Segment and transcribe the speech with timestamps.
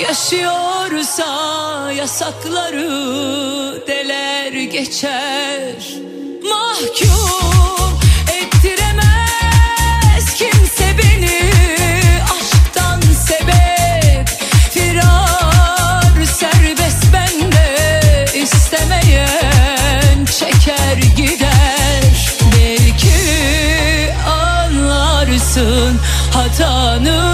[0.00, 1.26] Yaşıyorsa
[1.92, 2.88] yasakları
[3.86, 5.74] deler geçer.
[6.42, 7.98] Mahkum
[8.32, 11.50] ettiremez kimse beni.
[12.24, 14.28] Aşktan sebep
[14.70, 22.38] Firar serbest bende istemeyen çeker gider.
[22.56, 23.18] Belki
[24.24, 26.00] anlarsın
[26.32, 27.27] hatanı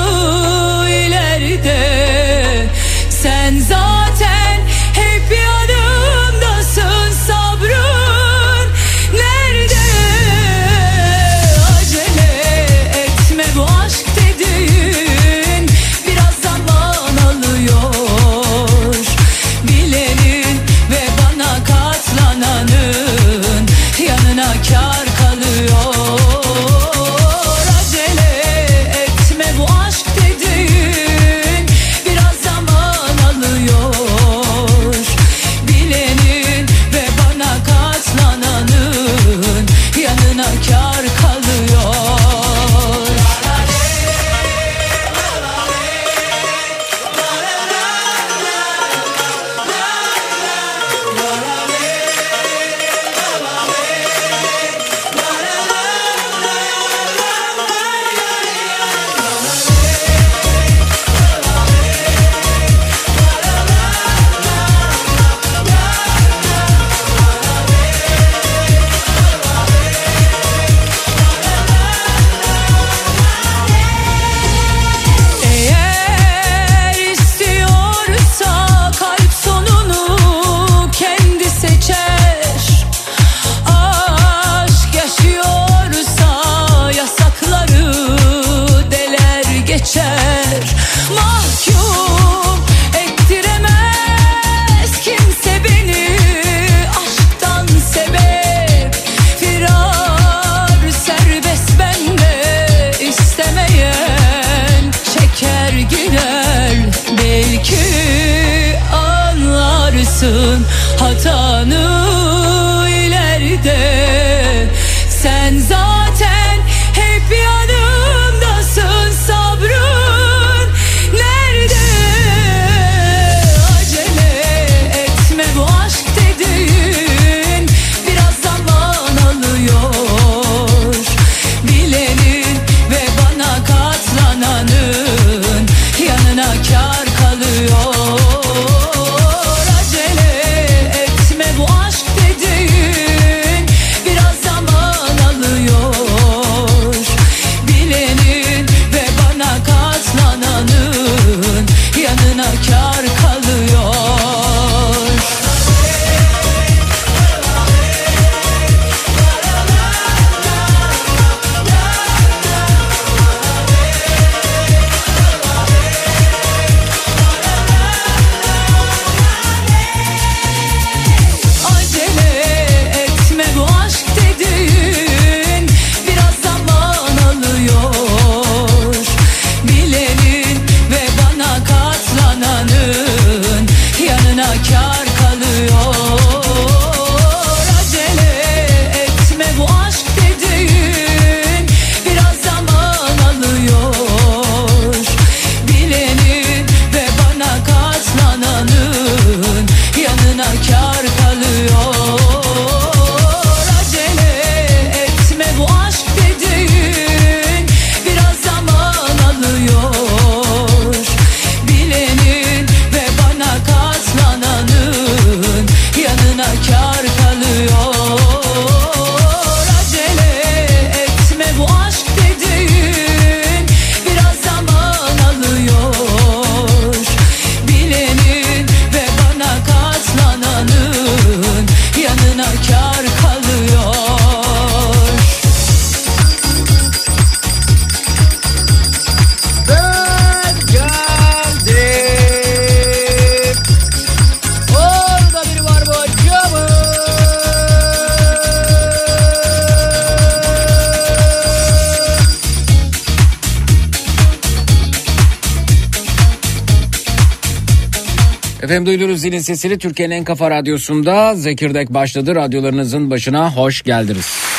[259.24, 262.34] Zilin sesini Türkiye'nin en kafa radyosunda Zekirdek başladı.
[262.34, 264.53] Radyolarınızın başına hoş geldiniz.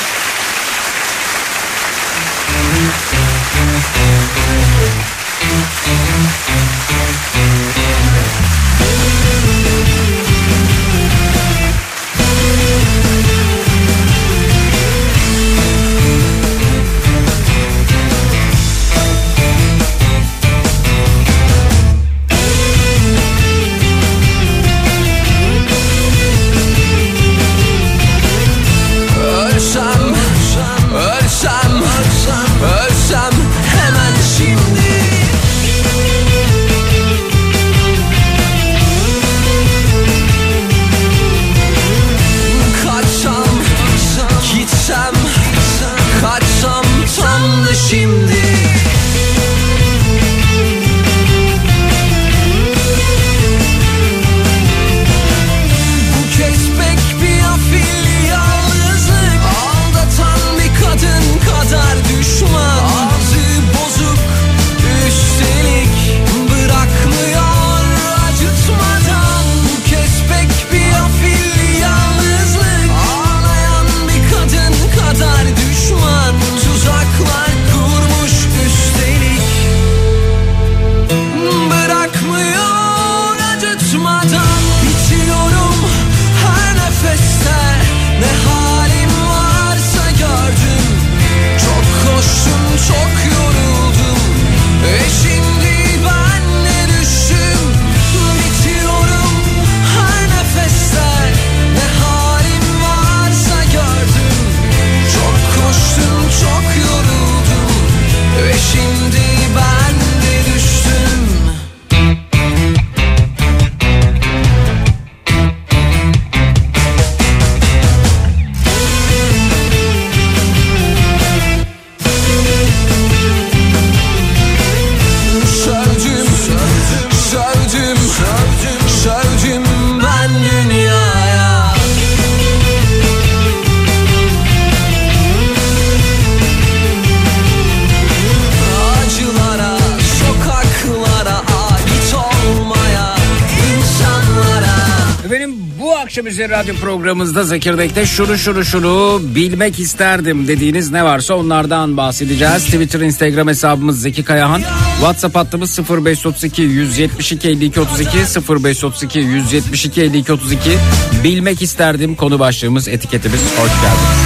[146.95, 152.65] Programımızda Zekirdek'te şunu şunu şunu bilmek isterdim dediğiniz ne varsa onlardan bahsedeceğiz.
[152.65, 154.61] Twitter, Instagram hesabımız Zeki Kayahan.
[154.99, 158.17] WhatsApp hattımız 0532 172 52 32
[158.49, 160.77] 0532 172 52 32
[161.23, 163.41] bilmek isterdim konu başlığımız etiketimiz.
[163.41, 164.24] Hoş geldiniz.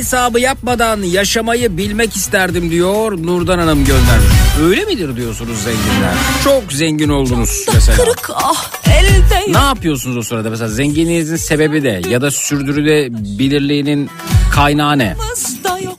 [0.00, 4.26] Hesabı yapmadan yaşamayı bilmek isterdim diyor Nurdan Hanım göndermiş.
[4.62, 6.14] Öyle midir diyorsunuz zenginler?
[6.44, 7.96] Çok zengin oldunuz mesela.
[8.04, 14.10] Kırık ah elde Ne yapıyorsunuz o sırada mesela zenginliğinizin sebebi de ya da sürdürülebilirliğinin
[14.54, 15.16] kaynağı ne?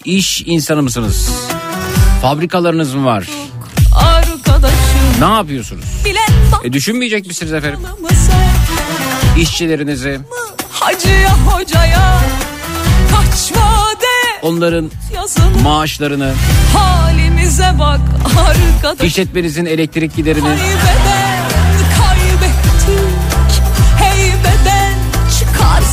[0.05, 1.29] İş insanı mısınız?
[2.21, 3.27] Fabrikalarınız mı var?
[5.19, 5.85] Ne yapıyorsunuz?
[6.63, 7.79] E düşünmeyecek misiniz efendim?
[9.37, 10.19] İşçilerinizi,
[10.71, 12.19] Hacıya hocaya
[13.11, 13.80] kaçma
[14.41, 14.91] onların
[15.63, 16.33] maaşlarını,
[16.77, 17.99] halimize bak
[18.39, 19.07] arkadaş.
[19.07, 20.57] işletmenizin elektrik giderini,
[21.97, 22.97] Kaybeden
[23.97, 24.93] heybeden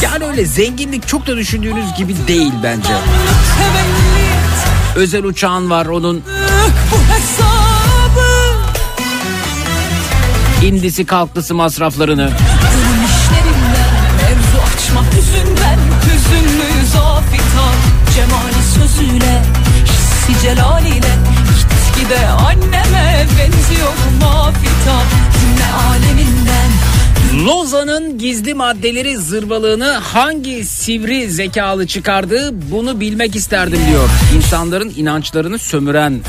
[0.03, 2.93] Yani öyle zenginlik çok da düşündüğünüz gibi değil bence.
[4.97, 6.23] Özel uçağın var onun
[10.63, 12.31] indisi kalklısı masraflarını.
[14.19, 15.68] Mevzu açmak zafita
[18.19, 19.43] Cemali sözüyle
[19.85, 21.15] Hissi celaliyle
[21.57, 25.03] Git gide anneme benziyor mafita
[25.41, 26.71] Cümle aleminden
[27.47, 34.09] Lozan'ın gizli maddeleri zırvalığını hangi sivri zekalı çıkardı bunu bilmek isterdim diyor.
[34.37, 36.21] İnsanların inançlarını sömüren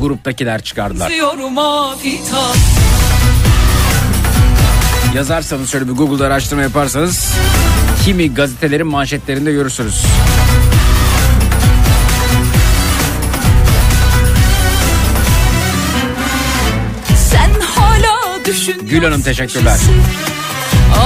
[0.00, 1.12] gruptakiler çıkardılar.
[5.14, 7.34] Yazarsanız şöyle bir Google'da araştırma yaparsanız
[8.04, 10.02] kimi gazetelerin manşetlerinde görürsünüz.
[18.74, 19.78] Gül Hanım, teşekkürler.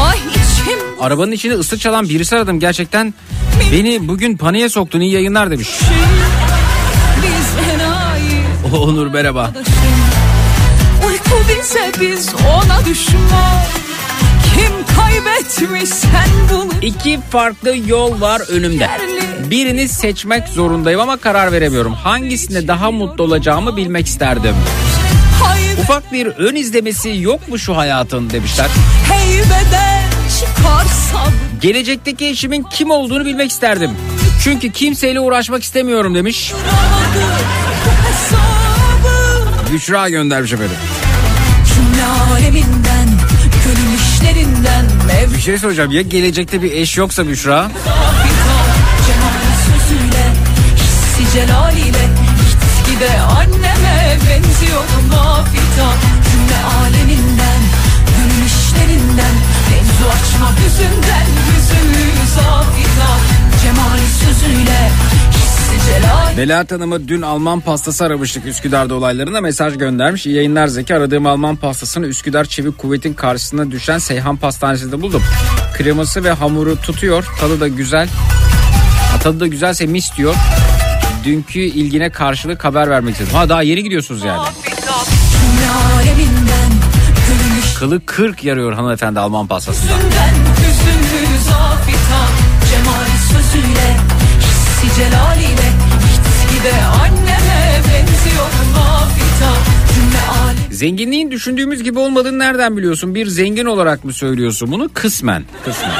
[0.00, 3.14] Ay içim Arabanın içinde ıslık çalan birisi aradım gerçekten.
[3.72, 5.68] Beni bugün paniğe soktun iyi yayınlar demiş.
[8.72, 9.50] Onur merhaba.
[11.06, 13.62] Uyku bize biz ona düşman
[14.54, 18.88] Kim kaybetmiş sen bunu İki farklı yol var önümde.
[19.50, 21.92] Birini seçmek zorundayım ama karar veremiyorum.
[21.92, 24.54] Hangisinde daha mutlu olacağımı bilmek isterdim.
[25.90, 28.66] Ufak bir ön izlemesi yok mu şu hayatın demişler.
[31.60, 33.90] Gelecekteki eşimin kim olduğunu bilmek isterdim.
[34.44, 36.52] Çünkü kimseyle uğraşmak istemiyorum demiş.
[39.72, 40.76] Büşra göndermiş efendim.
[45.36, 47.70] Bir şey soracağım ya gelecekte bir eş yoksa Büşra?
[50.76, 52.08] Hissi celaliyle
[52.50, 54.49] Git gide anneme benziyor
[55.50, 55.92] mafita
[56.30, 57.60] Cümle aleminden
[58.16, 59.34] Gönül işlerinden
[59.70, 63.10] Mevzu açma yüzünden Yüzünü zafita
[63.62, 64.90] Cemal sözüyle
[66.36, 70.26] Melahat Hanım'ı dün Alman pastası aramıştık Üsküdar'da olaylarına mesaj göndermiş.
[70.26, 70.94] İyi yayınlar Zeki.
[70.94, 75.22] Aradığım Alman pastasını Üsküdar Çevik Kuvvet'in karşısına düşen Seyhan Pastanesi'nde buldum.
[75.74, 77.24] Kreması ve hamuru tutuyor.
[77.40, 78.08] Tadı da güzel.
[79.12, 80.34] Ha, Tadı da güzelse mis diyor.
[81.24, 83.32] Dünkü ilgine karşılık haber vermek istedim.
[83.34, 84.42] Ha daha yeni gidiyorsunuz yani.
[86.00, 86.70] Aleminden
[87.28, 89.96] Gönül Kılı 40 yarıyor hanımefendi Alman pastasından.
[89.96, 92.20] Yüzünden hüzünlü zafita
[92.70, 93.96] Cemal sözüyle
[94.40, 95.68] Hissi celaliyle
[96.00, 99.52] Git gide anneme benziyor mafita
[100.70, 103.14] Zenginliğin düşündüğümüz gibi olmadığını nereden biliyorsun?
[103.14, 104.90] Bir zengin olarak mı söylüyorsun bunu?
[104.94, 105.44] Kısmen.
[105.64, 105.92] Kısmen.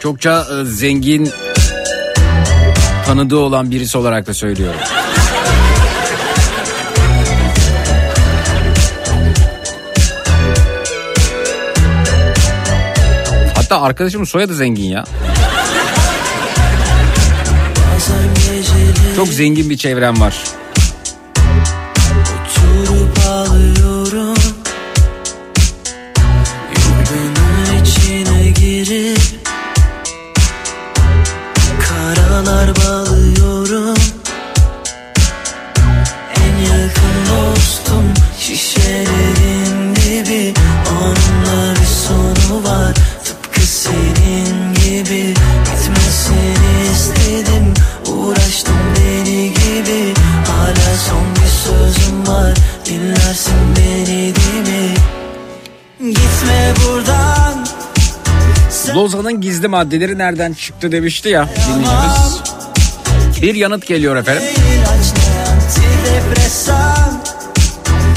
[0.00, 1.30] Çokça e, zengin
[3.06, 4.80] tanıdığı olan birisi olarak da söylüyorum.
[13.54, 15.04] Hatta arkadaşımın soyadı zengin ya.
[19.16, 20.34] Çok zengin bir çevrem var.
[52.28, 52.54] Var
[52.84, 54.94] Dinlersin beni değil mi?
[56.00, 57.66] Gitme buradan
[58.94, 62.40] Lozan'ın gizli maddeleri nereden çıktı demişti ya dinleyicimiz.
[63.42, 64.42] Bir yanıt geliyor efendim.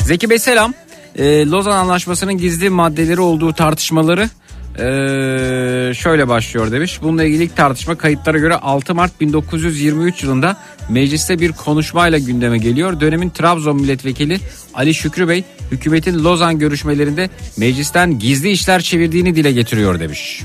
[0.05, 0.73] Zeki Bey selam.
[1.15, 4.29] Ee, Lozan Anlaşması'nın gizli maddeleri olduğu tartışmaları
[4.75, 6.99] ee, şöyle başlıyor demiş.
[7.01, 10.57] Bununla ilgili ilk tartışma kayıtlara göre 6 Mart 1923 yılında
[10.89, 12.99] mecliste bir konuşmayla gündeme geliyor.
[12.99, 14.39] Dönemin Trabzon milletvekili
[14.73, 20.41] Ali Şükrü Bey hükümetin Lozan görüşmelerinde meclisten gizli işler çevirdiğini dile getiriyor demiş.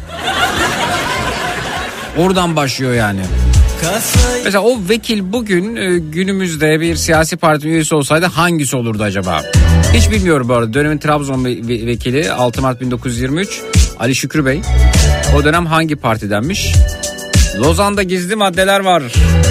[2.19, 3.21] Oradan başlıyor yani.
[4.45, 9.43] Mesela o vekil bugün e, günümüzde bir siyasi parti üyesi olsaydı hangisi olurdu acaba?
[9.95, 10.75] Hiç bilmiyorum bu arada.
[10.75, 13.61] Dönemin Trabzon ve- ve- vekili 6 Mart 1923
[13.99, 14.63] Ali Şükrü Bey.
[15.37, 16.75] O dönem hangi partidenmiş?
[17.59, 19.03] Lozan'da gizli maddeler var.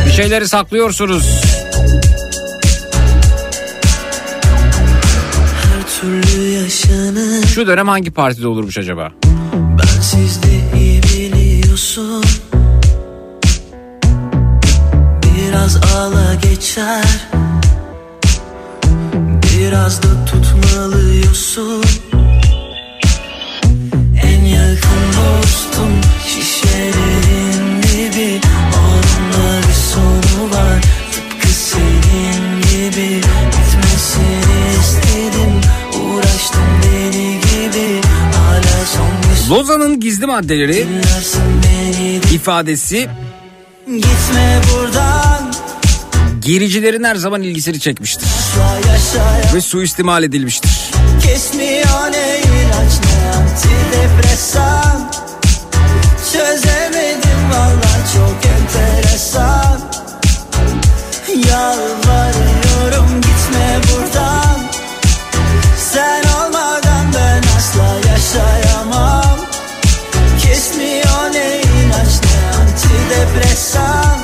[0.06, 1.44] Bir şeyleri saklıyorsunuz.
[7.48, 9.12] Şu dönem hangi partide olurmuş acaba?
[9.54, 12.24] Bensiz de iyi biliyorsun
[15.24, 17.06] Biraz ağla geçer
[19.54, 21.84] Biraz da tutmalıyorsun
[24.64, 28.42] En yakın dostum şişelerin dibi
[28.78, 30.82] Onunla bir sonu var.
[31.12, 33.22] Tıpkı senin gibi.
[33.48, 35.62] Bitmesini istedim.
[36.02, 38.02] Uğraştım deli gibi.
[38.36, 39.08] Hala son
[39.50, 40.88] bir Lozan'ın gizli maddeleri
[42.34, 43.10] ifadesi
[43.88, 45.54] Gitme buradan.
[46.40, 48.28] Gericilerin her zaman ilgisini çekmiştir.
[48.40, 50.92] Asla yaşaya Ve suistimal edilmiştir.
[51.24, 52.94] Kesmiyor ne ilaç
[53.54, 55.12] ne antidepresan
[56.34, 59.80] Çözemedim valla çok enteresan.
[61.52, 64.60] Yalvarıyorum gitme buradan.
[65.94, 69.40] Sen olmadan ben asla yaşayamam.
[70.44, 74.18] Kesmiyor ne ilaç ne antidepresan.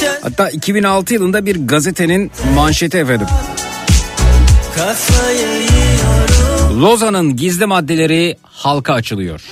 [0.00, 3.26] Çö- Hatta 2006 yılında bir gazetenin manşeti efendim.
[4.76, 5.48] Kafayı
[6.80, 9.42] Lozan'ın gizli maddeleri halka açılıyor.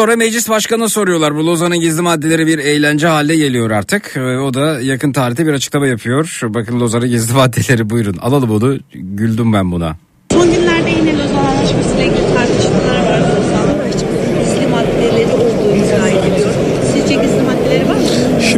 [0.00, 1.36] Sonra meclis başkanına soruyorlar.
[1.36, 4.12] Bu Lozan'ın gizli maddeleri bir eğlence haline geliyor artık.
[4.16, 6.40] Ee, O da yakın tarihte bir açıklama yapıyor.
[6.42, 8.16] Bakın Lozan'ın gizli maddeleri buyurun.
[8.22, 8.78] Alalım onu.
[8.94, 9.96] Güldüm ben buna.
[10.32, 13.20] Son günlerde yine Lozan Anlaşması ile ilgili tartışmalar var.
[13.20, 16.50] Lozan'da gizli maddeleri olduğu iddia ediliyor.
[16.92, 18.00] Sizce gizli maddeleri var mı?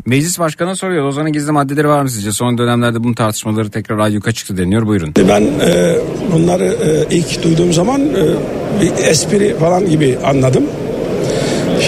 [0.07, 1.05] Meclis başkanına soruyor.
[1.05, 2.33] Lozan'ın gizli maddeleri var mı sizce?
[2.33, 4.87] Son dönemlerde bunun tartışmaları tekrar ayyuka çıktı deniyor.
[4.87, 5.15] Buyurun.
[5.29, 5.97] Ben e,
[6.33, 8.25] bunları e, ilk duyduğum zaman e,
[8.81, 10.65] bir espri falan gibi anladım.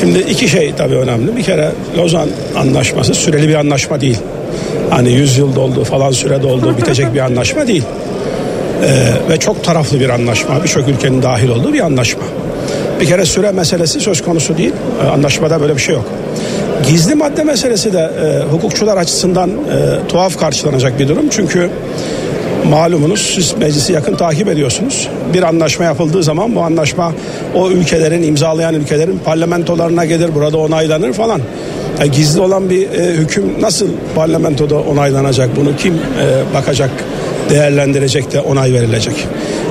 [0.00, 1.36] Şimdi iki şey tabii önemli.
[1.36, 4.18] Bir kere Lozan Anlaşması süreli bir anlaşma değil.
[4.90, 7.82] Hani 100 yıl doldu falan sürede oldu bitecek bir anlaşma değil.
[8.82, 10.62] E, ve çok taraflı bir anlaşma.
[10.64, 12.22] Birçok ülkenin dahil olduğu bir anlaşma.
[13.00, 14.72] Bir kere süre meselesi söz konusu değil.
[15.04, 16.04] E, anlaşmada böyle bir şey yok.
[16.88, 19.54] Gizli madde meselesi de e, hukukçular açısından e,
[20.08, 21.28] tuhaf karşılanacak bir durum.
[21.30, 21.70] Çünkü
[22.70, 25.08] Malumunuz siz meclisi yakın takip ediyorsunuz.
[25.34, 27.12] Bir anlaşma yapıldığı zaman bu anlaşma
[27.54, 31.40] o ülkelerin imzalayan ülkelerin parlamentolarına gelir burada onaylanır falan.
[32.00, 36.90] Yani gizli olan bir e, hüküm nasıl parlamentoda onaylanacak bunu kim e, bakacak
[37.50, 39.26] değerlendirecek de onay verilecek.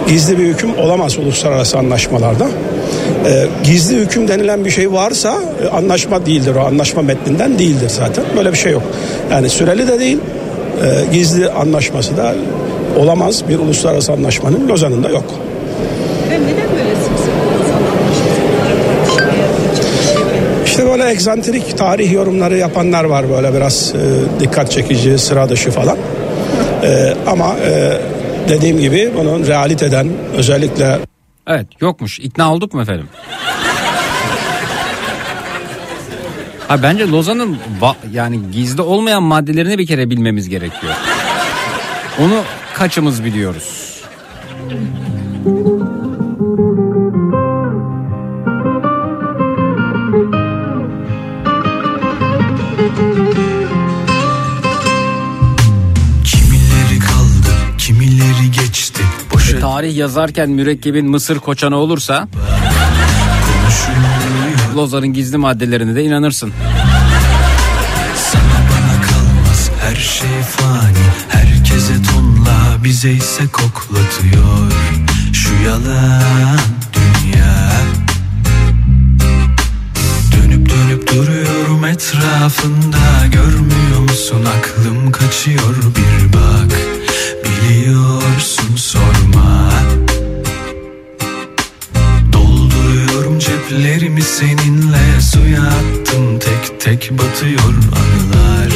[0.08, 2.48] Gizli bir hüküm olamaz uluslararası anlaşmalarda.
[3.26, 8.24] E, gizli hüküm denilen bir şey varsa e, anlaşma değildir o anlaşma metninden değildir zaten
[8.38, 8.84] böyle bir şey yok.
[9.32, 10.18] Yani süreli de değil
[10.84, 12.36] e, gizli anlaşması da
[12.98, 15.26] olamaz bir uluslararası anlaşmanın Lozan'ında yok.
[20.66, 24.00] İşte böyle egzantrik tarih yorumları yapanlar var böyle biraz e,
[24.40, 25.98] dikkat çekici, sıra dışı falan.
[26.84, 27.98] E, ama e,
[28.50, 31.00] dediğim gibi bunun realiteden özellikle
[31.48, 32.20] Evet yokmuş.
[32.20, 33.08] İkna olduk mu efendim?
[36.68, 40.94] Ha bence Lozan'ın va- yani gizli olmayan maddelerini bir kere bilmemiz gerekiyor.
[42.20, 42.34] Onu
[42.74, 43.94] kaçımız biliyoruz?
[59.34, 62.28] Boşa Tarih yazarken mürekkebin Mısır koçanı olursa.
[64.76, 66.54] Lozan'ın gizli maddelerine de inanırsın.
[68.16, 70.98] Sana bana kalmaz her şey fani.
[71.30, 72.33] Herkese tonla
[72.84, 74.72] bize ise koklatıyor.
[75.34, 76.60] Şu yalan
[76.94, 77.72] dünya.
[80.32, 86.78] Dönüp dönüp duruyorum etrafında Görmüyor musun aklım kaçıyor bir bak
[87.46, 89.72] Biliyorsun sorma
[92.34, 98.72] Dolduruyorum ceplerimi seninle Suya attım tek tek batıyor anılar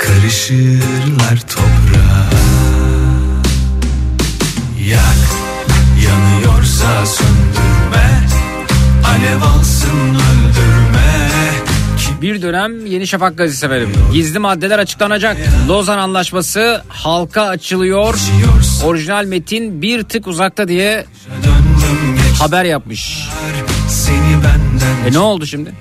[0.00, 2.13] Karışırlar toprağa
[6.14, 8.20] yanıyorsa söndürme
[9.08, 11.30] Alev alsın öldürme
[12.22, 13.92] Bir dönem Yeni Şafak gazetesi efendim.
[14.12, 15.36] Gizli maddeler açıklanacak.
[15.68, 18.14] Lozan Anlaşması halka açılıyor.
[18.84, 21.04] Orijinal metin bir tık uzakta diye
[22.38, 23.28] haber yapmış.
[25.06, 25.72] E ne oldu şimdi?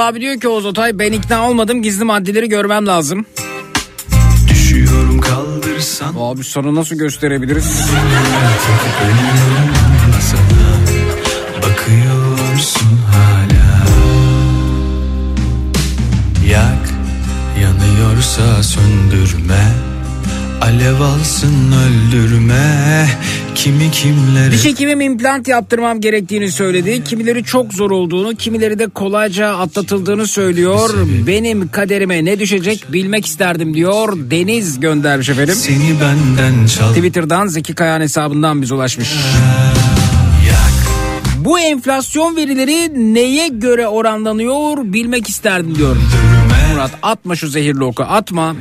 [0.00, 1.82] Abi diyor ki Oğuz Otay ben ikna olmadım.
[1.82, 3.26] Gizli maddeleri görmem lazım.
[4.48, 6.14] Düşüyorum kaldırsan.
[6.18, 7.80] Abi sana nasıl gösterebiliriz?
[11.56, 13.86] Bakıyorsun hala.
[16.50, 16.88] Yak
[17.62, 19.72] yanıyorsa söndürme.
[20.60, 23.06] Alev alsın öldürme
[23.54, 27.04] Kimi kimlere Diş hekimim implant yaptırmam gerektiğini söyledi.
[27.04, 30.90] Kimileri çok zor olduğunu, kimileri de kolayca atlatıldığını söylüyor.
[31.26, 34.12] Benim kaderime ne düşecek bilmek isterdim diyor.
[34.16, 35.54] Deniz göndermiş efendim.
[35.54, 39.08] Seni benden çal Twitter'dan Zeki Kayan hesabından biz ulaşmış.
[41.36, 45.96] Bu enflasyon verileri neye göre oranlanıyor bilmek isterdim diyor.
[46.72, 48.54] Murat atma şu zehirli oku atma.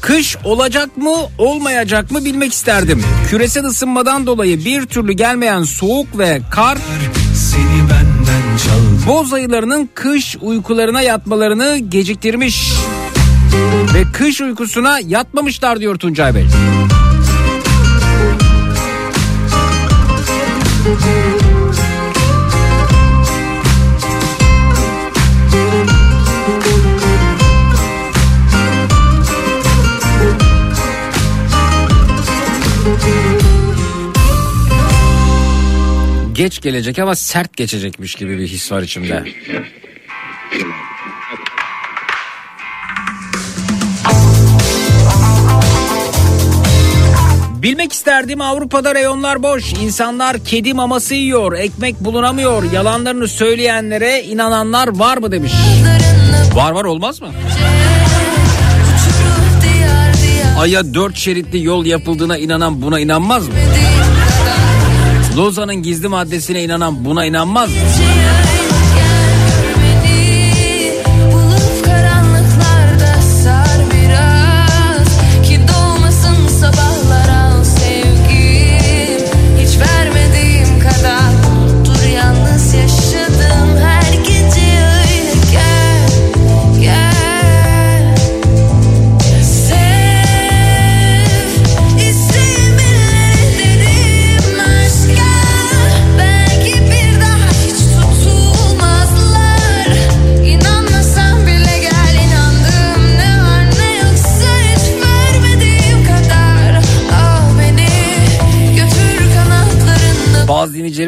[0.00, 3.04] Kış olacak mı olmayacak mı bilmek isterdim.
[3.28, 6.78] Küresel ısınmadan dolayı bir türlü gelmeyen soğuk ve kar
[7.34, 12.72] Seni benden çal boz ayılarının kış uykularına yatmalarını geciktirmiş.
[13.94, 16.46] Ve kış uykusuna yatmamışlar diyor Tuncay Bey.
[36.40, 39.24] Geç gelecek ama sert geçecekmiş gibi bir his var içimde.
[47.62, 49.72] Bilmek isterdim Avrupa'da reyonlar boş.
[49.72, 51.52] İnsanlar kedi maması yiyor.
[51.52, 52.72] Ekmek bulunamıyor.
[52.72, 55.52] Yalanlarını söyleyenlere inananlar var mı demiş.
[56.54, 57.28] Var var olmaz mı?
[60.58, 63.54] Aya dört şeritli yol yapıldığına inanan buna inanmaz mı?
[65.40, 67.76] Lozan'ın gizli maddesine inanan buna inanmaz mı?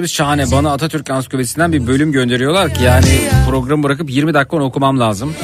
[0.03, 3.07] Dinleyicilerimiz şahane bana Atatürk Ansiklopedisinden bir bölüm gönderiyorlar ki yani
[3.49, 5.35] programı bırakıp 20 dakika onu okumam lazım.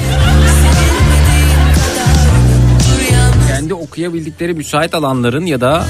[3.47, 5.85] Kendi okuyabildikleri müsait alanların ya da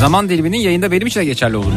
[0.00, 1.72] zaman diliminin yayında benim için de geçerli olur.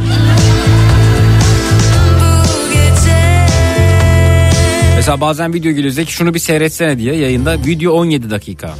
[4.95, 8.75] Mesela bazen video geliyor Zeki şunu bir seyretsene diye yayında video 17 dakika.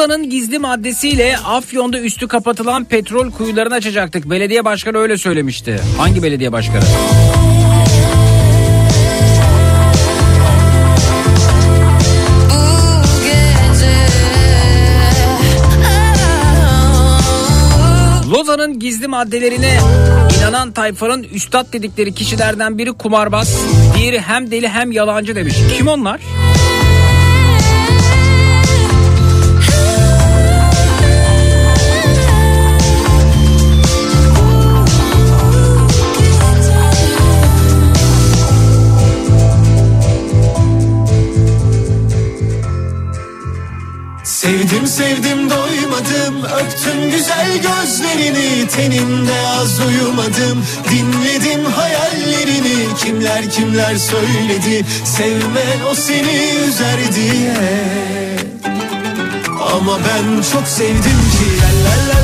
[0.00, 4.30] Sev Lozan'ın gizli maddesiyle Afyon'da üstü kapatılan petrol kuyularını açacaktık.
[4.30, 5.80] Belediye başkanı öyle söylemişti.
[5.98, 6.82] Hangi belediye başkanı?
[18.30, 19.78] Lozan'ın gizli maddelerine
[20.40, 23.56] inanan tayfanın üstad dedikleri kişilerden biri kumarbaz.
[23.98, 25.54] Diğeri hem deli hem yalancı demiş.
[25.76, 26.20] Kim onlar?
[44.40, 46.44] Sevdim sevdim doymadım.
[46.44, 48.68] Öptüm güzel gözlerini.
[48.68, 50.64] Teninde az uyumadım.
[50.90, 52.94] Dinledim hayallerini.
[53.04, 54.86] Kimler kimler söyledi.
[55.04, 57.54] Sevme o seni üzer diye.
[59.74, 62.19] Ama ben çok sevdim ki La la la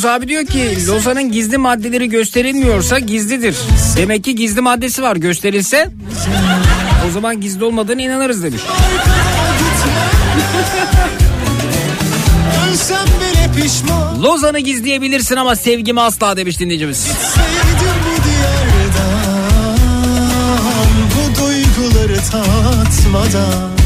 [0.00, 3.56] Oğuz abi diyor ki Lozan'ın gizli maddeleri gösterilmiyorsa gizlidir.
[3.96, 5.90] Demek ki gizli maddesi var gösterilse
[7.08, 8.60] o zaman gizli olmadığını inanırız demiş.
[14.22, 17.06] Lozan'ı gizleyebilirsin ama sevgimi asla demiş dinleyicimiz.
[22.30, 23.79] Tatmadan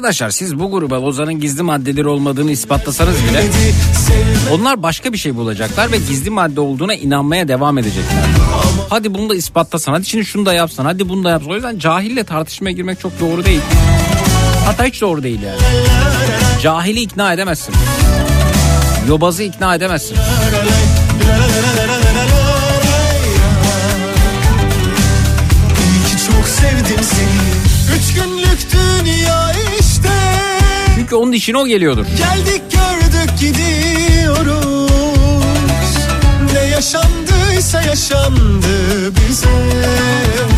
[0.00, 3.44] Arkadaşlar siz bu gruba Lozan'ın gizli maddeleri olmadığını ispatlasanız bile
[4.52, 8.24] onlar başka bir şey bulacaklar ve gizli madde olduğuna inanmaya devam edecekler.
[8.90, 11.50] Hadi bunu da ispatlasan hadi şimdi şunu da yapsan hadi bunu da yapsan.
[11.50, 13.60] O yüzden cahille tartışmaya girmek çok doğru değil.
[14.64, 15.58] Hatta hiç doğru değil yani.
[16.62, 17.74] Cahili ikna edemezsin.
[19.08, 20.16] Yobazı ikna edemezsin.
[31.10, 32.06] Çünkü onun işine o geliyordur.
[32.06, 34.90] Geldik gördük gidiyoruz
[36.52, 38.66] Ne yaşandıysa yaşandı
[39.28, 39.48] bize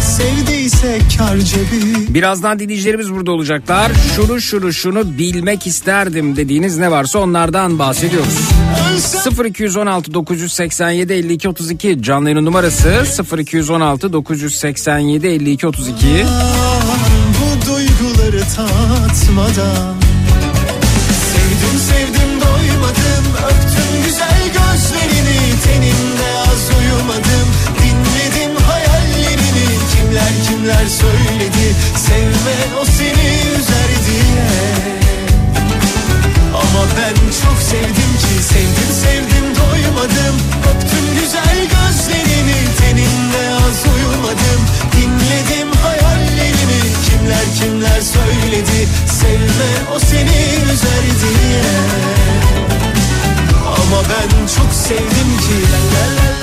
[0.00, 3.92] Sevdiyse kar cebi Birazdan dinleyicilerimiz burada olacaklar.
[4.16, 8.38] Şunu şunu şunu bilmek isterdim dediğiniz ne varsa onlardan bahsediyoruz.
[8.94, 13.04] Ölsem 0216 987 52 32 canlı yayın numarası
[13.38, 16.06] 0216 987 52 32
[17.38, 20.11] bu duyguları tatmadan
[30.62, 31.74] Kimler söyledi?
[31.96, 34.46] Sevme o seni üzer diye.
[36.54, 40.36] Ama ben çok sevdim ki Sevdim sevdim doymadım.
[40.70, 44.60] Öptüm güzel gözlerini Teninde az uyumadım.
[44.92, 48.88] Dinledim hayallerini Kimler kimler söyledi?
[49.20, 51.62] Sevme o seni üzer diye.
[53.66, 56.41] Ama ben çok sevdim ki la la la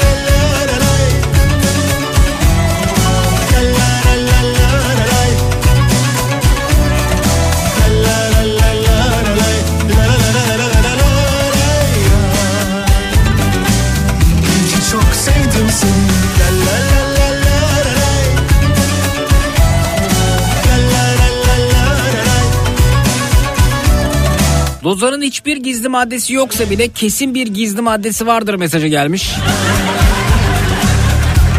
[24.89, 29.31] Lozan'ın hiçbir gizli maddesi yoksa bile kesin bir gizli maddesi vardır mesajı gelmiş.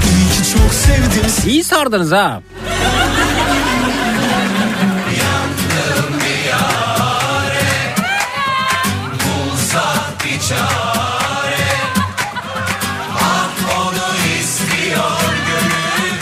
[0.05, 2.43] İyi ki çok sevdim seni İyi sardınız ha.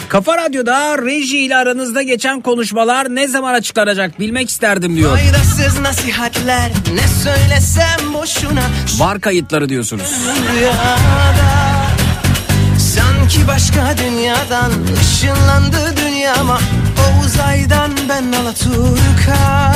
[0.08, 5.18] Kafa Radyo'da reji ile aranızda geçen konuşmalar ne zaman açıklanacak bilmek isterdim diyor.
[5.18, 8.62] Faydasız nasihatler ne söylesem boşuna
[8.98, 10.14] Var kayıtları diyorsunuz.
[10.52, 10.78] rüyada
[12.78, 16.58] Sanki başka dünyadan ışınlandı dünyama
[16.98, 19.72] O uzaydan ben Alaturka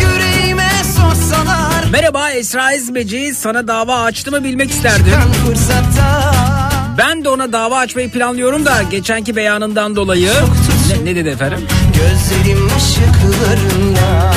[0.00, 5.12] Yüreğime sorsalar Merhaba Esra İzmeci sana dava açtı mı bilmek isterdim.
[5.46, 6.32] fırsatta
[6.98, 10.30] Ben de ona dava açmayı planlıyorum da geçenki beyanından dolayı.
[10.90, 11.58] Ne, ne dedi efendim?
[11.94, 14.32] Gözlerim ışıklarında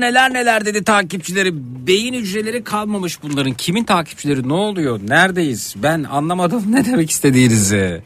[0.00, 1.50] neler neler dedi takipçileri.
[1.86, 3.52] Beyin hücreleri kalmamış bunların.
[3.52, 5.00] Kimin takipçileri ne oluyor?
[5.08, 5.74] Neredeyiz?
[5.76, 8.02] Ben anlamadım ne demek istediğinizi.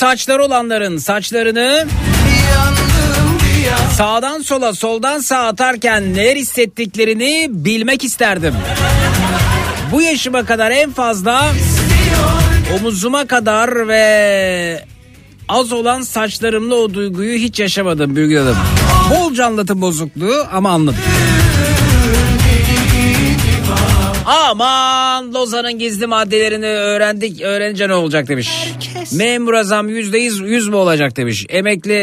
[0.00, 1.86] Gür saçları olanların saçlarını
[3.96, 8.54] sağdan sola soldan sağa atarken neler hissettiklerini bilmek isterdim.
[9.92, 11.52] Bu yaşıma kadar en fazla
[12.76, 14.84] omuzuma kadar ve
[15.48, 18.56] az olan saçlarımla o duyguyu hiç yaşamadım Bülgül Hanım.
[19.10, 21.00] Bolca anlatım bozukluğu ama anladım.
[24.26, 27.40] Aman Lozan'ın gizli maddelerini öğrendik.
[27.40, 28.50] Öğrenince ne olacak demiş.
[29.12, 31.46] Memura zam yüzde yüz, yüz mü olacak demiş.
[31.48, 31.94] Emekli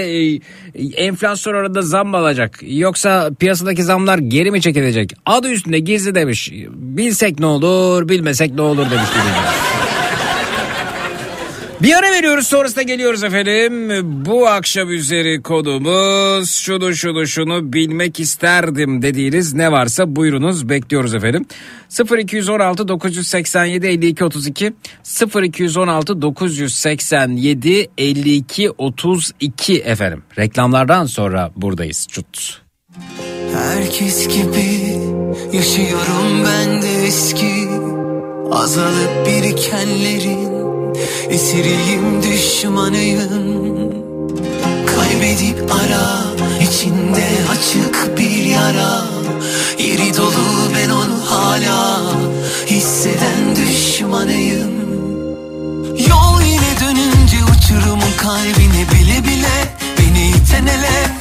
[0.75, 2.59] e, enflasyon oranında zam mı alacak?
[2.61, 5.13] Yoksa piyasadaki zamlar geri mi çekilecek?
[5.25, 6.51] Adı üstünde gizli demiş.
[6.73, 9.09] Bilsek ne olur bilmesek ne olur demiş.
[11.81, 13.89] Bir ara veriyoruz sonrasında geliyoruz efendim.
[14.25, 21.45] Bu akşam üzeri konumuz şunu şunu şunu bilmek isterdim dediğiniz ne varsa buyurunuz bekliyoruz efendim.
[22.17, 24.73] 0216 987 52 32
[25.43, 30.23] 0216 987 52 32 efendim.
[30.37, 32.07] Reklamlardan sonra buradayız.
[32.11, 32.61] Çut.
[33.53, 34.97] Herkes gibi
[35.53, 37.67] yaşıyorum ben de eski
[38.51, 40.56] Azalıp birikenlerin
[41.29, 43.93] esiriyim düşmanıyım.
[44.85, 46.23] Kaybedip ara
[46.61, 49.01] içinde açık bir yara.
[49.79, 52.01] Yeri dolu ben onu hala
[52.67, 54.77] hisseden düşmanıyım.
[56.09, 61.11] Yol yine dönünce uçurumun kalbine bile bile Beni iten ele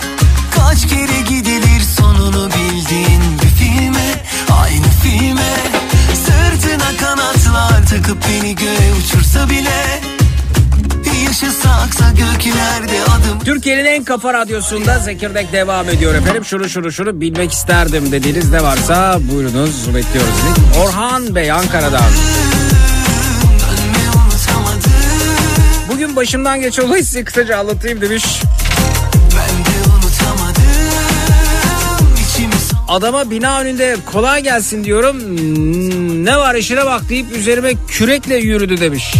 [0.50, 4.24] Kaç kere gidilir sonunu bildiğin bir filme
[4.62, 5.75] Aynı filme
[7.00, 10.00] kanatlar takıp beni göğe uçursa bile
[13.44, 16.44] Türkiye'nin en kafa radyosunda Zekirdek devam ediyor efendim.
[16.44, 20.34] Şunu şunu şunu bilmek isterdim dediğiniz ne varsa buyurunuz bekliyoruz.
[20.78, 22.10] Orhan Bey Ankara'dan.
[25.92, 28.24] Bugün başımdan geçen olayı size kısaca anlatayım demiş.
[32.88, 35.16] Adama bina önünde kolay gelsin diyorum.
[36.26, 39.14] Ne var işine bak deyip üzerime kürekle yürüdü demiş.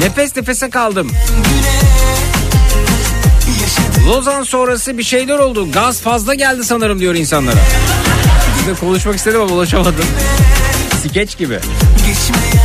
[0.00, 1.10] Nefes nefese kaldım.
[4.06, 5.72] Lozan sonrası bir şeyler oldu.
[5.72, 7.56] Gaz fazla geldi sanırım diyor insanlara.
[8.80, 10.04] Konuşmak istedim ama ulaşamadım.
[11.04, 11.58] Skeç gibi.
[12.06, 12.57] Geçmeyen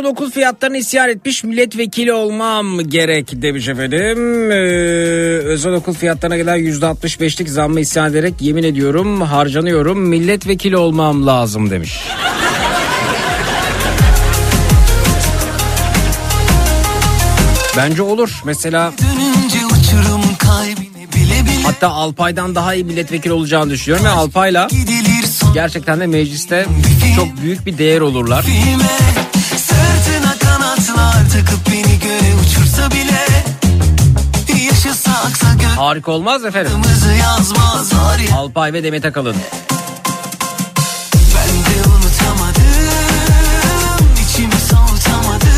[0.00, 4.50] Özel okul fiyatlarını isyan etmiş milletvekili olmam gerek demiş efendim.
[4.50, 4.54] Ee,
[5.44, 12.00] özel okul fiyatlarına gelen %65'lik zammı isyan ederek yemin ediyorum harcanıyorum milletvekili olmam lazım demiş.
[17.76, 18.42] Bence olur.
[18.44, 18.92] Mesela
[21.64, 24.68] hatta Alpay'dan daha iyi milletvekili olacağını düşünüyorum ve Alpay'la
[25.30, 26.66] son gerçekten de mecliste
[27.16, 28.44] çok büyük bir değer olurlar.
[31.32, 33.26] Takıp beni göğe uçursa bile
[34.64, 36.72] Yaşasaksa Harika olmaz efendim.
[37.20, 37.92] yazmaz
[38.34, 39.36] Alpay ve Demet Akalın.
[41.14, 42.64] Ben de unutamadım
[44.24, 45.48] içimi soğutamadım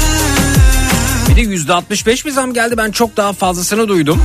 [1.28, 2.76] Bir de %65 bir zam geldi.
[2.76, 4.22] Ben çok daha fazlasını duydum.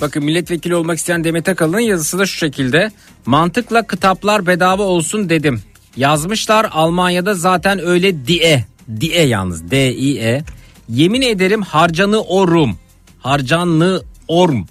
[0.00, 2.90] Bakın milletvekili olmak isteyen Demet Akalın'ın yazısı da şu şekilde.
[3.26, 5.62] Mantıkla kitaplar bedava olsun dedim.
[5.96, 8.64] Yazmışlar Almanya'da zaten öyle diye.
[9.00, 10.44] Diye yalnız D-I-E.
[10.88, 12.78] Yemin ederim harcanı orum.
[13.18, 14.64] Harcanı orm.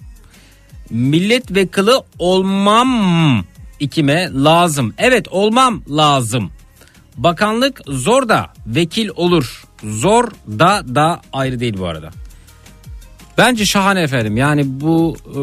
[0.90, 3.44] Milletvekili olmam
[3.80, 4.94] ikime lazım.
[4.98, 6.50] Evet olmam lazım.
[7.16, 9.64] Bakanlık zor da vekil olur.
[9.84, 12.10] Zor da da ayrı değil bu arada.
[13.40, 14.36] Bence şahane efendim.
[14.36, 15.40] Yani bu e,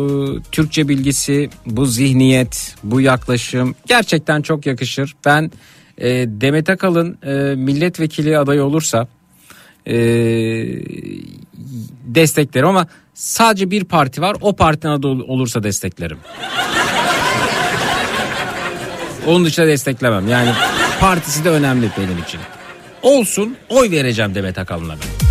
[0.52, 5.16] Türkçe bilgisi, bu zihniyet, bu yaklaşım gerçekten çok yakışır.
[5.26, 5.52] Ben
[5.98, 9.08] e, Demet Akalın e, milletvekili adayı olursa
[9.86, 9.96] e,
[12.06, 14.38] desteklerim ama sadece bir parti var.
[14.42, 16.18] O partinin adı ol- olursa desteklerim.
[19.28, 20.28] Onun dışında desteklemem.
[20.28, 20.50] Yani
[21.00, 22.40] partisi de önemli benim için.
[23.02, 25.27] Olsun oy vereceğim Demet Akalın'a ben.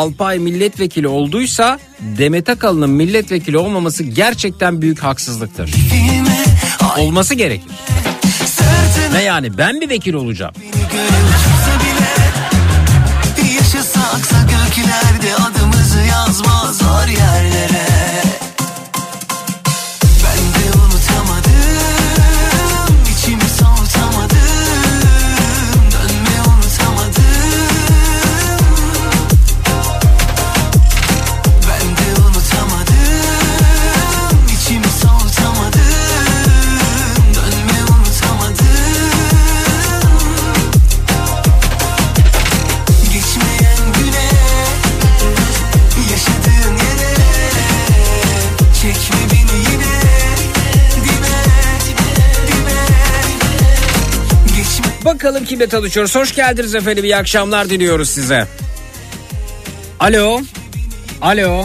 [0.00, 5.70] Alpay milletvekili olduysa Demet Akalın'ın milletvekili olmaması gerçekten büyük haksızlıktır.
[6.98, 7.70] Olması gerekir.
[9.12, 10.54] Ne yani ben bir vekil olacağım.
[13.54, 17.86] Yaşasaksa göklerde adımızı yazmaz var yerlere
[55.30, 56.16] Bakalım kimle tanışıyoruz.
[56.16, 57.04] Hoş geldiniz efendim.
[57.04, 58.46] İyi akşamlar diliyoruz size.
[60.00, 60.40] Alo.
[61.22, 61.64] Alo.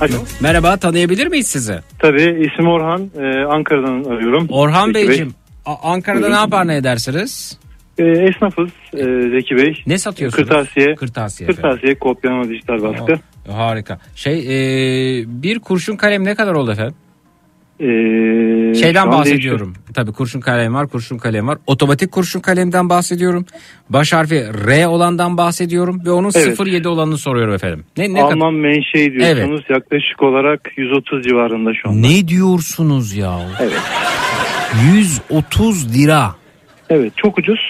[0.00, 0.14] Alo.
[0.40, 1.78] Merhaba tanıyabilir miyiz sizi?
[1.98, 3.10] Tabii isim Orhan.
[3.20, 4.46] Ee, Ankara'dan arıyorum.
[4.50, 5.34] Orhan Zeki Beyciğim.
[5.66, 6.34] A- Ankara'da Buyurun.
[6.36, 7.58] ne yapar ne edersiniz?
[7.98, 8.12] Bey.
[8.12, 9.82] Ee, esnafız e, Zeki Bey.
[9.86, 10.48] Ne satıyorsunuz?
[10.48, 10.94] Kırtasiye.
[10.94, 11.46] Kırtasiye.
[11.50, 13.14] Kırtasiye, kopyalama, dijital baskı.
[13.48, 13.98] Oh, harika.
[14.14, 16.94] Şey e, bir kurşun kalem ne kadar oldu efendim?
[17.80, 19.74] Ee, Şeyden bahsediyorum.
[19.94, 21.58] Tabii kurşun kalem var, kurşun kalem var.
[21.66, 23.46] Otomatik kurşun kalemden bahsediyorum.
[23.90, 26.60] Baş harfi R olandan bahsediyorum ve onun Evet.
[26.66, 27.84] 07 olanını soruyorum efendim.
[27.96, 28.28] Ne ne değişiyor.
[28.30, 28.36] kadar?
[28.36, 29.64] Alman menşei diyorsunuz.
[29.70, 32.08] Yaklaşık olarak 130 civarında şu anda.
[32.08, 33.40] Ne diyorsunuz ya?
[33.60, 33.80] Evet.
[34.94, 36.34] 130 lira.
[36.90, 37.60] Evet çok ucuz.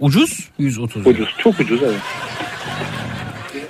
[0.00, 0.48] Ucuz?
[0.58, 1.10] 130 lira.
[1.10, 1.28] Ucuz.
[1.38, 2.00] Çok ucuz evet.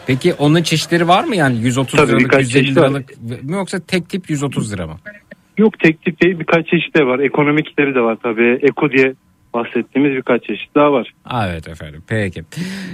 [0.06, 2.82] Peki onun çeşitleri var mı yani 130 Tabii, liralık, birkaç 150 çeşit var.
[2.88, 4.96] liralık mi yoksa tek tip 130 lira mı?
[5.58, 7.18] Yok tek tip değil birkaç çeşit de var.
[7.18, 8.58] Ekonomikleri de var tabii.
[8.62, 9.14] Eko diye
[9.54, 11.12] bahsettiğimiz birkaç çeşit daha var.
[11.48, 12.42] Evet efendim peki.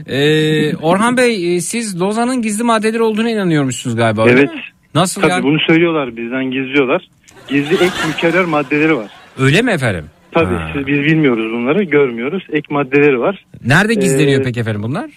[0.06, 4.50] Ee, Orhan Bey e, siz Lozan'ın gizli maddeleri olduğuna inanıyormuşsunuz galiba Evet.
[4.94, 5.42] Nasıl Tabii yani?
[5.42, 7.08] bunu söylüyorlar bizden gizliyorlar.
[7.48, 9.10] Gizli ek mükerrer maddeleri var.
[9.38, 10.04] Öyle mi efendim?
[10.32, 10.70] Tabii Ha.
[10.86, 12.44] biz bilmiyoruz bunları görmüyoruz.
[12.52, 13.44] Ek maddeleri var.
[13.66, 15.10] Nerede gizleniyor Ee, peki efendim bunlar?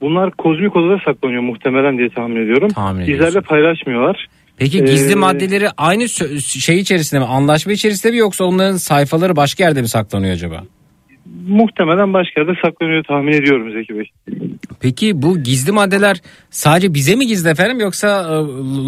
[0.00, 2.68] Bunlar kozmik odada saklanıyor muhtemelen diye tahmin ediyorum.
[2.68, 4.26] Tahmin Bizlerle paylaşmıyorlar.
[4.56, 9.64] Peki gizli Ee, maddeleri aynı şey içerisinde mi anlaşma içerisinde mi yoksa onların sayfaları başka
[9.64, 10.64] yerde mi saklanıyor acaba?
[11.46, 14.10] Muhtemelen başka yerde saklanıyor tahmin ediyorum Zeki Bey.
[14.80, 16.16] Peki bu gizli maddeler
[16.50, 18.34] sadece bize mi gizli efendim yoksa e,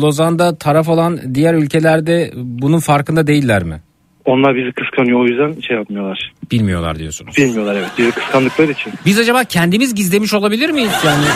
[0.01, 3.81] Lozan'da taraf olan diğer ülkelerde bunun farkında değiller mi?
[4.25, 6.33] Onlar bizi kıskanıyor o yüzden şey yapmıyorlar.
[6.51, 7.37] Bilmiyorlar diyorsunuz.
[7.37, 8.93] Bilmiyorlar evet bizi kıskandıkları için.
[9.07, 11.25] Biz acaba kendimiz gizlemiş olabilir miyiz yani?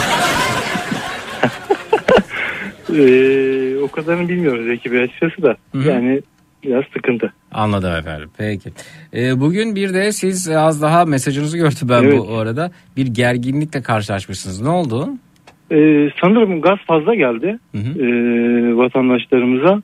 [2.94, 5.56] Ee, o kadarını bilmiyoruz Zeki Bey açıkçası da.
[5.72, 5.88] Hı hı.
[5.88, 6.20] Yani
[6.64, 7.32] biraz sıkıntı.
[7.52, 8.30] Anladım efendim.
[8.38, 8.70] Peki.
[9.14, 12.18] Ee, bugün bir de siz az daha mesajınızı gördüm ben Evet.
[12.18, 12.70] bu arada.
[12.96, 14.62] Bir gerginlikle karşılaşmışsınız.
[14.62, 15.08] Ne oldu?
[15.72, 18.02] Ee, sanırım gaz fazla geldi Hı hı.
[18.02, 19.82] ee, vatandaşlarımıza.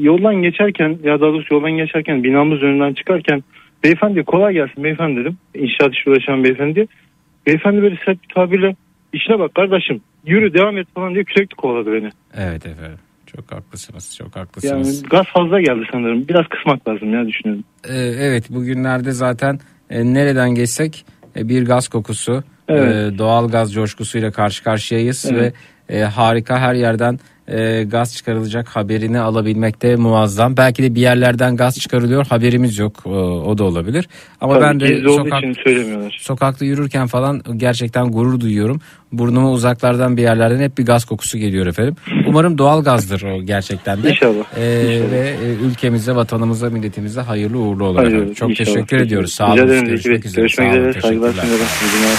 [0.00, 3.44] Yoldan geçerken ya daha doğrusu yoldan geçerken binamız önünden çıkarken
[3.84, 5.38] beyefendi kolay gelsin beyefendi dedim.
[5.54, 6.86] İnşaat işi uğraşan beyefendi.
[7.46, 8.76] Beyefendi böyle sert bir tabirle
[9.12, 12.10] işine bak kardeşim yürü devam et falan diye sürekli kovaladı beni.
[12.36, 12.98] Evet efendim.
[13.36, 14.16] Çok haklısınız.
[14.18, 15.02] Çok Yani haklısınız.
[15.02, 16.28] gaz fazla geldi sanırım.
[16.28, 17.64] Biraz kısmak lazım ya düşünüyorum.
[17.88, 19.60] Ee, evet bugünlerde zaten
[19.90, 21.04] e, nereden geçsek
[21.36, 23.14] e, bir gaz kokusu, Evet.
[23.14, 25.54] e, doğal gaz coşkusuyla karşı karşıyayız Evet.
[25.88, 27.18] ve e, harika her yerden
[27.50, 30.56] e, gaz çıkarılacak haberini alabilmek de muazzam.
[30.56, 33.10] Belki de bir yerlerden gaz çıkarılıyor haberimiz yok o,
[33.46, 34.08] o da olabilir.
[34.40, 35.42] Ama Tabii ben de sokak,
[36.18, 38.80] sokakta yürürken falan gerçekten gurur duyuyorum.
[39.12, 41.96] Burnuma uzaklardan bir yerlerden hep bir gaz kokusu geliyor efendim.
[42.26, 44.10] Umarım doğal gazdır o gerçekten de.
[44.10, 44.44] İnşallah.
[44.56, 45.12] Ee, İnşallah.
[45.12, 48.34] Ve e, ülkemize, vatanımıza, milletimize hayırlı uğurlu olur Hayır, efendim.
[48.34, 48.66] Çok inşallah.
[48.66, 49.32] teşekkür ediyoruz.
[49.32, 49.86] Sağ olun.
[49.86, 50.40] Görüşmek üzere.
[50.40, 51.00] Görüşmek üzere.
[51.02, 52.16] Saygılar sunuyorum.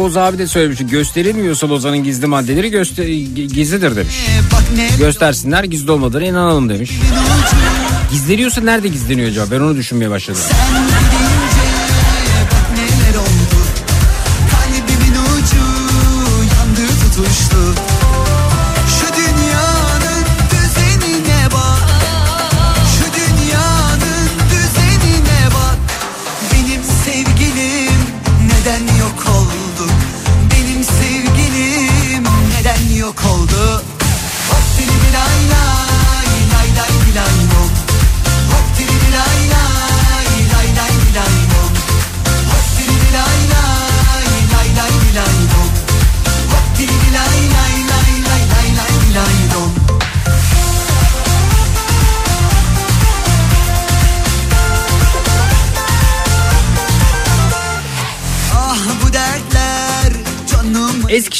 [0.00, 0.78] Oğuz abi de söylemiş.
[0.90, 3.06] Gösterilmiyorsa Lozan'ın gizli maddeleri göster
[3.54, 4.26] gizlidir demiş.
[4.98, 6.90] Göstersinler gizli olmadığına inanalım demiş.
[8.12, 9.46] Gizleniyorsa nerede gizleniyor acaba?
[9.50, 10.40] Ben onu düşünmeye başladım.
[10.48, 11.29] sen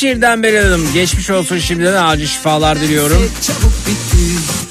[0.01, 3.33] Eskişehir'den Meral Hanım geçmiş olsun şimdiden acil şifalar diliyorum.
[3.43, 4.70] Çabuk bitti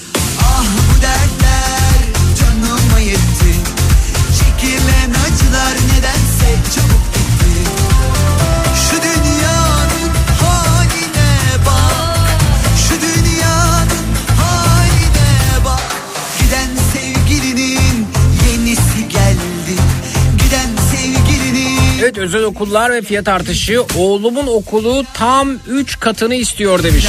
[22.19, 27.05] özel okullar ve fiyat artışı oğlumun okulu tam 3 katını istiyor demiş.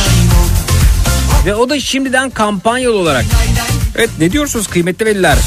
[1.46, 3.24] Ve o da şimdiden kampanyalı olarak.
[3.96, 5.38] Evet ne diyorsunuz kıymetli veliler?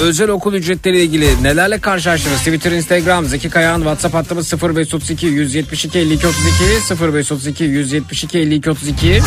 [0.00, 2.38] Özel okul ücretleriyle ilgili nelerle karşılaştınız?
[2.38, 9.22] Twitter, Instagram, Zeki Kayağan, WhatsApp hattımız 0532 172 52 32 0532 172 52 32.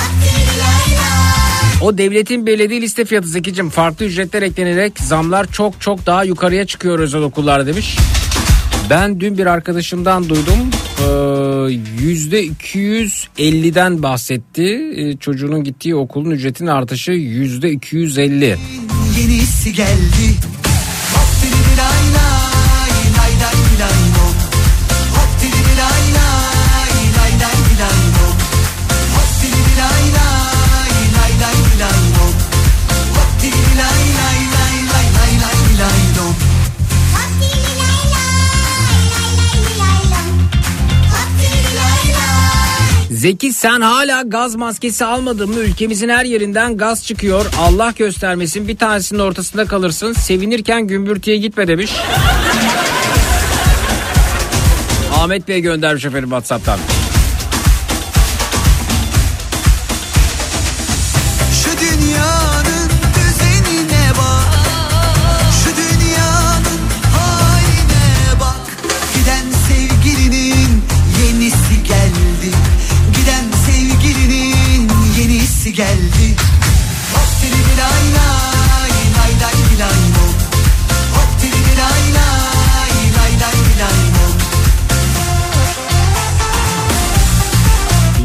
[1.82, 7.00] O devletin belediye liste fiyatı Zeki'cim farklı ücretler eklenerek zamlar çok çok daha yukarıya çıkıyor
[7.00, 7.98] özel okullarda demiş.
[8.90, 10.70] Ben dün bir arkadaşımdan duydum.
[11.00, 14.64] Ee, Yüzde 250'den bahsetti.
[14.96, 18.56] Ee, Çocuğunun gittiği okulun ücretinin artışı yüzde 250.
[19.20, 20.36] yenisi geldi
[43.28, 45.60] Zeki sen hala gaz maskesi almadın mı?
[45.60, 47.46] Ülkemizin her yerinden gaz çıkıyor.
[47.60, 50.14] Allah göstermesin bir tanesinin ortasında kalırsın.
[50.14, 51.92] Sevinirken gümbürtüye gitme demiş.
[55.16, 56.80] Ahmet Bey göndermiş efendim Whatsapp'tan.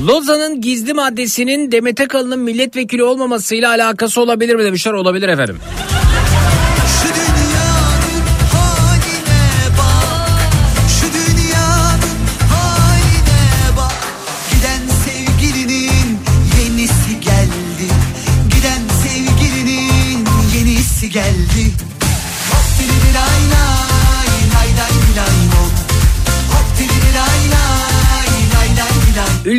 [0.07, 4.93] Lozan'ın gizli maddesinin Demet Akalın'ın milletvekili olmamasıyla alakası olabilir mi demişler.
[4.93, 5.59] Olabilir efendim.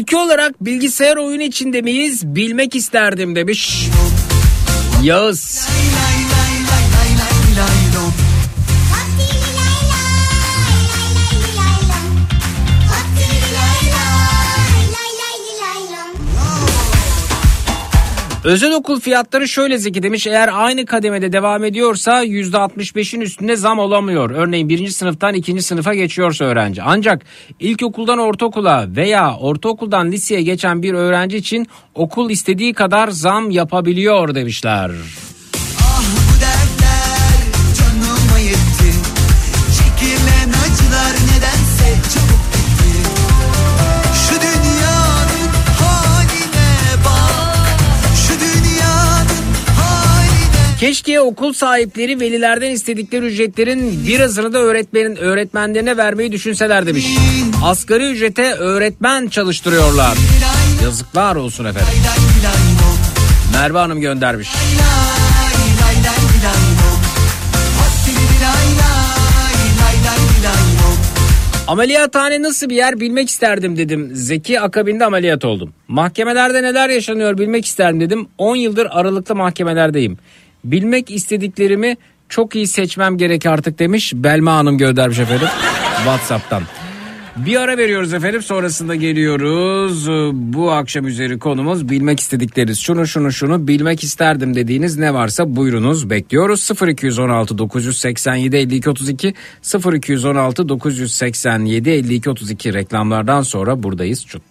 [0.03, 3.87] Ülke olarak bilgisayar oyunu içinde miyiz bilmek isterdim demiş.
[5.03, 5.67] Yağız.
[18.43, 24.29] Özel okul fiyatları şöyle Zeki demiş eğer aynı kademede devam ediyorsa %65'in üstünde zam olamıyor.
[24.29, 26.81] Örneğin birinci sınıftan ikinci sınıfa geçiyorsa öğrenci.
[26.81, 27.21] Ancak
[27.59, 34.91] ilkokuldan ortaokula veya ortaokuldan liseye geçen bir öğrenci için okul istediği kadar zam yapabiliyor demişler.
[50.83, 57.05] Keşke okul sahipleri velilerden istedikleri ücretlerin birazını da öğretmenin öğretmenlerine vermeyi düşünseler demiş.
[57.63, 60.17] Asgari ücrete öğretmen çalıştırıyorlar.
[60.83, 61.93] Yazıklar olsun efendim.
[63.53, 64.49] Merve Hanım göndermiş.
[71.67, 74.09] Ameliyathane nasıl bir yer bilmek isterdim dedim.
[74.13, 75.73] Zeki akabinde ameliyat oldum.
[75.87, 78.27] Mahkemelerde neler yaşanıyor bilmek isterdim dedim.
[78.37, 80.17] 10 yıldır aralıklı mahkemelerdeyim.
[80.63, 81.97] Bilmek istediklerimi
[82.29, 84.13] çok iyi seçmem gerek artık demiş.
[84.15, 85.47] Belma Hanım göndermiş efendim.
[85.95, 86.63] Whatsapp'tan.
[87.37, 90.07] Bir ara veriyoruz efendim sonrasında geliyoruz.
[90.33, 92.79] Bu akşam üzeri konumuz bilmek istedikleriniz.
[92.79, 96.69] Şunu şunu şunu bilmek isterdim dediğiniz ne varsa buyurunuz bekliyoruz.
[96.87, 99.33] 0216 987 52 32
[99.93, 104.25] 0216 987 52 32 reklamlardan sonra buradayız.
[104.25, 104.43] Çut.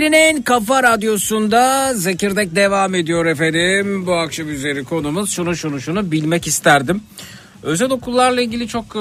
[0.00, 4.06] Türkiye'nin en kafa radyosunda Zekirdek devam ediyor efendim.
[4.06, 7.02] Bu akşam üzeri konumuz şunu şunu şunu bilmek isterdim.
[7.62, 8.98] Özel okullarla ilgili çok e,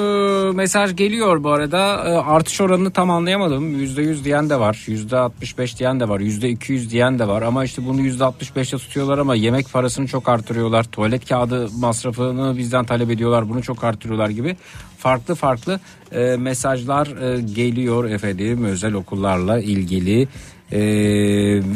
[0.54, 1.78] mesaj geliyor bu arada.
[1.78, 3.84] E, artış oranını tam anlayamadım.
[3.86, 4.74] %100 diyen de var.
[4.88, 6.20] %65 diyen de var.
[6.20, 7.42] %200 diyen de var.
[7.42, 10.84] Ama işte bunu %65'te tutuyorlar ama yemek parasını çok artırıyorlar.
[10.84, 13.50] Tuvalet kağıdı masrafını bizden talep ediyorlar.
[13.50, 14.58] Bunu çok artırıyorlar gibi.
[14.98, 15.80] Farklı farklı
[16.12, 20.28] e, mesajlar e, geliyor efendim özel okullarla ilgili.
[20.72, 20.80] E,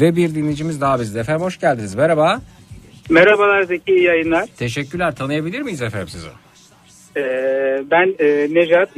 [0.00, 1.20] ve bir dinleyicimiz daha bizde.
[1.20, 1.94] Efendim hoş geldiniz.
[1.94, 2.40] Merhaba.
[3.10, 4.48] Merhabalar Zeki iyi yayınlar.
[4.56, 5.14] Teşekkürler.
[5.14, 6.26] Tanıyabilir miyiz efendim sizi?
[7.16, 8.88] Ee, ben e, Necat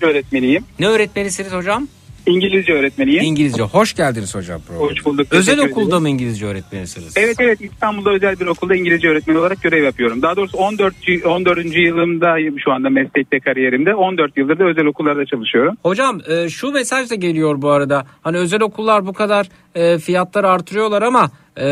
[0.00, 0.64] öğretmeniyim.
[0.78, 1.88] Ne öğretmenisiniz hocam?
[2.26, 3.22] İngilizce öğretmeniyim.
[3.22, 3.62] İngilizce.
[3.62, 4.90] Hoş geldiniz hocam programa.
[4.90, 5.26] Hoş bulduk.
[5.30, 6.02] Özel okulda ederim.
[6.02, 7.16] mı İngilizce öğretmenisiniz?
[7.16, 10.22] Evet evet İstanbul'da özel bir okulda İngilizce öğretmeni olarak görev yapıyorum.
[10.22, 10.94] Daha doğrusu 14.
[11.24, 11.76] 14.
[11.76, 13.94] yılımdayım şu anda meslekte kariyerimde.
[13.94, 15.76] 14 yıldır da özel okullarda çalışıyorum.
[15.82, 18.06] Hocam e, şu mesaj da geliyor bu arada.
[18.22, 21.66] Hani özel okullar bu kadar e, fiyatlar artırıyorlar ama e,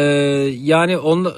[0.62, 1.28] yani on, e,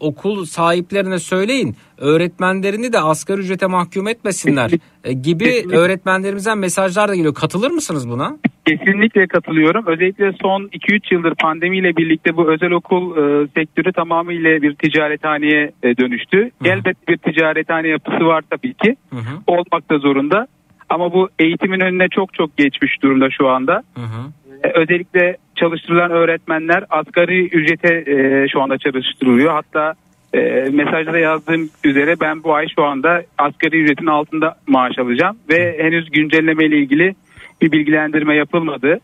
[0.00, 4.70] okul sahiplerine söyleyin öğretmenlerini de asgari ücrete mahkum etmesinler
[5.04, 5.76] e, gibi Kesinlikle.
[5.76, 7.34] öğretmenlerimizden mesajlar da geliyor.
[7.34, 8.36] Katılır mısınız buna?
[8.66, 9.86] Kesinlikle katılıyorum.
[9.86, 15.96] Özellikle son 2-3 yıldır pandemiyle birlikte bu özel okul e, sektörü tamamıyla bir ticarethaneye e,
[15.96, 16.50] dönüştü.
[16.64, 18.96] Elbette bir ticarethane yapısı var tabii ki.
[19.10, 19.38] Hı hı.
[19.46, 20.46] Olmak da zorunda.
[20.88, 23.82] Ama bu eğitimin önüne çok çok geçmiş durumda şu anda.
[23.94, 24.45] Hı hı.
[24.64, 29.52] E, Özellikle çalıştırılan öğretmenler asgari ücrete e, şu anda çalıştırılıyor.
[29.52, 29.94] Hatta
[30.34, 30.40] e,
[30.72, 35.36] mesajda da yazdığım üzere ben bu ay şu anda asgari ücretin altında maaş alacağım.
[35.50, 37.14] Ve henüz güncelleme ile ilgili
[37.62, 39.00] bir bilgilendirme yapılmadı.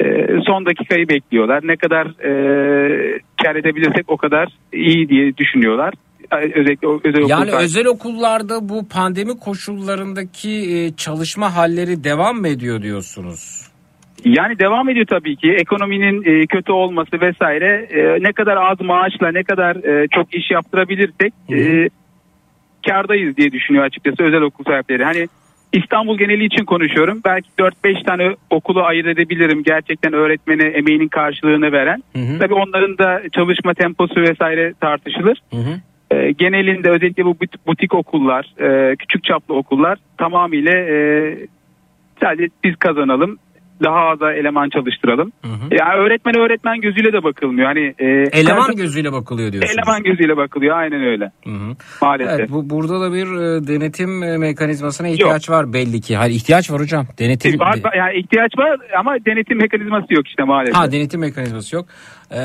[0.00, 0.04] E,
[0.46, 1.60] son dakikayı bekliyorlar.
[1.64, 5.94] Ne kadar e, kar edebilirsek o kadar iyi diye düşünüyorlar.
[6.32, 12.82] E, Özellikle özel Yani özel okullarda bu pandemi koşullarındaki e, çalışma halleri devam mı ediyor
[12.82, 13.63] diyorsunuz?
[14.24, 19.32] Yani devam ediyor tabii ki ekonominin e, kötü olması vesaire e, ne kadar az maaşla
[19.32, 21.88] ne kadar e, çok iş yaptırabilirsek e,
[22.86, 25.04] kardayız diye düşünüyor açıkçası özel okul sahipleri.
[25.04, 25.28] Hani
[25.72, 27.20] İstanbul geneli için konuşuyorum.
[27.24, 32.02] Belki 4-5 tane okulu ayırt edebilirim gerçekten öğretmene emeğinin karşılığını veren.
[32.12, 32.38] Hı hı.
[32.38, 35.42] Tabii onların da çalışma temposu vesaire tartışılır.
[35.50, 35.80] Hı hı.
[36.16, 41.36] E, genelinde özellikle bu but- butik okullar, e, küçük çaplı okullar tamamıyla e,
[42.20, 43.38] sadece biz kazanalım,
[43.82, 45.32] daha az eleman çalıştıralım.
[45.44, 45.74] Hı hı.
[45.80, 47.66] Yani öğretmen öğretmen gözüyle de bakılmıyor.
[47.66, 48.06] Hani e,
[48.40, 49.74] Eleman her- gözüyle bakılıyor diyorsunuz.
[49.78, 51.76] eleman gözüyle bakılıyor aynen öyle Hı hı.
[52.02, 52.38] maalesef.
[52.40, 56.16] Evet, bu burada da bir e, denetim e, mekanizmasına ihtiyaç var belli ki.
[56.16, 57.06] Hayır ihtiyaç var hocam.
[57.18, 60.76] Denetim Var- var- yani ihtiyaç var ama denetim mekanizması yok işte maalesef.
[60.76, 61.86] Ha denetim mekanizması yok.
[62.34, 62.38] Ee,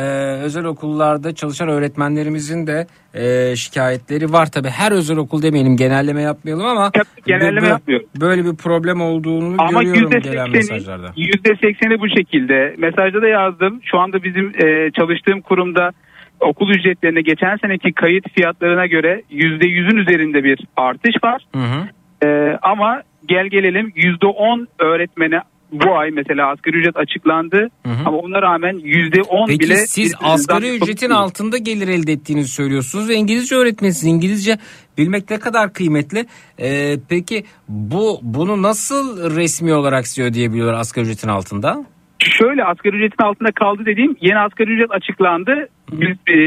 [0.44, 4.68] özel okullarda çalışan öğretmenlerimizin de e, şikayetleri var tabi.
[4.70, 8.08] Her özel okul demeyelim genelleme yapmayalım ama Tabii, genelleme bö- yapmıyorum.
[8.22, 11.14] Böyle bir problem olduğunu Ama görüyorum yüzde gelen sekseni, mesajlarda.
[11.18, 12.76] yüzde sekseni bu şekilde.
[12.78, 13.80] Mesajda da yazdım.
[13.84, 15.92] Şu anda bizim e, çalıştığım kurumda
[16.40, 21.46] okul ücretlerine geçen seneki kayıt fiyatlarına göre yüzde yüzün üzerinde bir artış var.
[21.56, 21.88] Hı hı.
[22.28, 25.42] E, ama gel gelelim yüzde on öğretmene
[25.72, 27.70] bu ay mesela asgari ücret açıklandı.
[27.86, 28.04] Hı hı.
[28.06, 29.76] Ama ona rağmen yüzde on Peki bile...
[29.76, 34.14] siz bir- asgari ücretin altında gelir elde ettiğinizi söylüyorsunuz ve İngilizce öğretmenisiniz.
[34.14, 34.58] İngilizce
[34.98, 36.26] bilmek ne kadar kıymetli.
[36.60, 41.86] Ee, peki bu bunu nasıl resmi olarak size ödeyebiliyorlar asgari ücretin altında?
[42.20, 45.70] Şöyle asgari ücretin altında kaldı dediğim yeni asgari ücret açıklandı.
[45.92, 46.38] Biz e,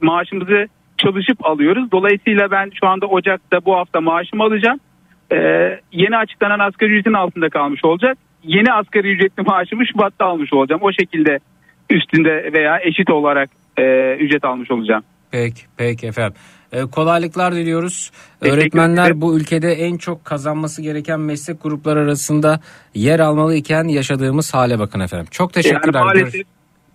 [0.00, 0.66] maaşımızı
[0.98, 1.92] çalışıp alıyoruz.
[1.92, 4.80] Dolayısıyla ben şu anda Ocak'ta bu hafta maaşımı alacağım.
[5.32, 5.36] E,
[5.92, 8.18] yeni açıklanan asgari ücretin altında kalmış olacak.
[8.44, 10.80] Yeni asgari ücretli maaşımı Şubat'ta almış olacağım.
[10.84, 11.38] O şekilde
[11.90, 15.02] üstünde veya eşit olarak e, ücret almış olacağım.
[15.30, 16.34] Peki, peki efendim.
[16.72, 18.10] Ee, kolaylıklar diliyoruz.
[18.40, 19.20] Teşekkür Öğretmenler ederim.
[19.20, 22.60] bu ülkede en çok kazanması gereken meslek grupları arasında
[22.94, 25.26] yer almalı iken yaşadığımız hale bakın efendim.
[25.30, 26.02] Çok Yani teşekkürler.
[26.02, 26.42] maalesef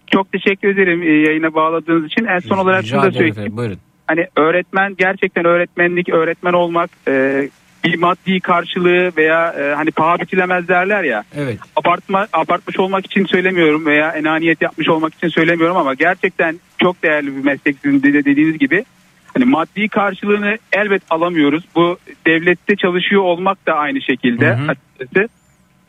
[0.07, 2.25] çok teşekkür ederim e, yayına bağladığınız için.
[2.25, 3.31] En son olarak Rica şunu da söyleyeyim.
[3.33, 3.57] efendim.
[3.57, 3.77] Buyurun.
[4.07, 7.49] hani öğretmen gerçekten öğretmenlik öğretmen olmak e,
[7.83, 11.59] bir maddi karşılığı veya e, hani paha biçilemez derler ya Evet.
[11.75, 17.35] abartma abartmış olmak için söylemiyorum veya enaniyet yapmış olmak için söylemiyorum ama gerçekten çok değerli
[17.35, 18.85] bir meslek sizin de dediğiniz gibi
[19.33, 24.67] hani maddi karşılığını elbet alamıyoruz bu devlette çalışıyor olmak da aynı şekilde Hı hı.
[24.71, 25.29] açıkçası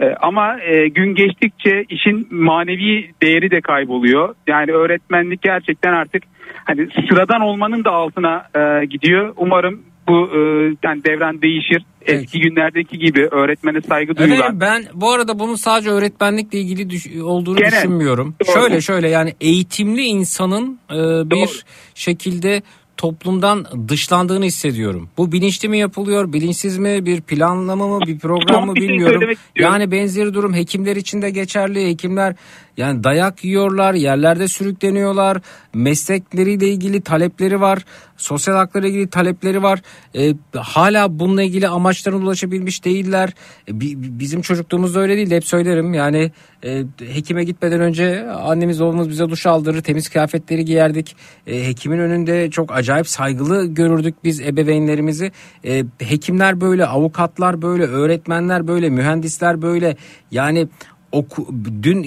[0.00, 4.34] E, ama e, gün geçtikçe işin manevi değeri de kayboluyor.
[4.46, 6.22] Yani öğretmenlik gerçekten artık
[6.64, 9.34] hani sıradan olmanın da altına e, gidiyor.
[9.36, 10.38] Umarım bu e,
[10.84, 11.84] yani devran değişir.
[12.00, 12.22] Peki.
[12.22, 14.36] Eski günlerdeki gibi öğretmene saygı duyulan.
[14.36, 17.70] Efendim ben bu arada bunun sadece öğretmenlikle ilgili düş- olduğunu Genel.
[17.70, 18.34] düşünmüyorum.
[18.46, 18.54] Doğru.
[18.54, 20.94] Şöyle şöyle yani eğitimli insanın e,
[21.30, 21.46] bir Doğru.
[21.94, 22.62] şekilde
[22.96, 25.08] toplumdan dışlandığını hissediyorum.
[25.18, 29.30] Bu bilinçli mi yapılıyor, bilinçsiz mi, bir planlama mı, bir program mı şey bilmiyorum.
[29.58, 31.88] Yani benzeri durum hekimler için de geçerli.
[31.88, 32.34] Hekimler
[32.76, 35.38] yani dayak yiyorlar, yerlerde sürükleniyorlar.
[35.74, 37.78] Meslekleriyle ilgili talepleri var.
[38.20, 39.82] Sosyal haklarla ilgili talepleri var.
[40.16, 43.32] E, hala bununla ilgili amaçlarına ulaşabilmiş değiller.
[43.68, 45.36] E, bi- bizim çocukluğumuzda öyle değildi.
[45.36, 45.94] Hep söylerim.
[45.94, 46.32] Yani
[46.64, 49.82] e, hekime gitmeden önce annemiz babamız bize duş aldırır.
[49.82, 51.16] Temiz kıyafetleri giyerdik.
[51.46, 55.32] E, hekimin önünde çok acayip saygılı görürdük biz ebeveynlerimizi.
[55.64, 59.96] E, hekimler böyle, avukatlar böyle, öğretmenler böyle, mühendisler böyle.
[60.30, 60.68] Yani
[61.12, 62.02] oku, dün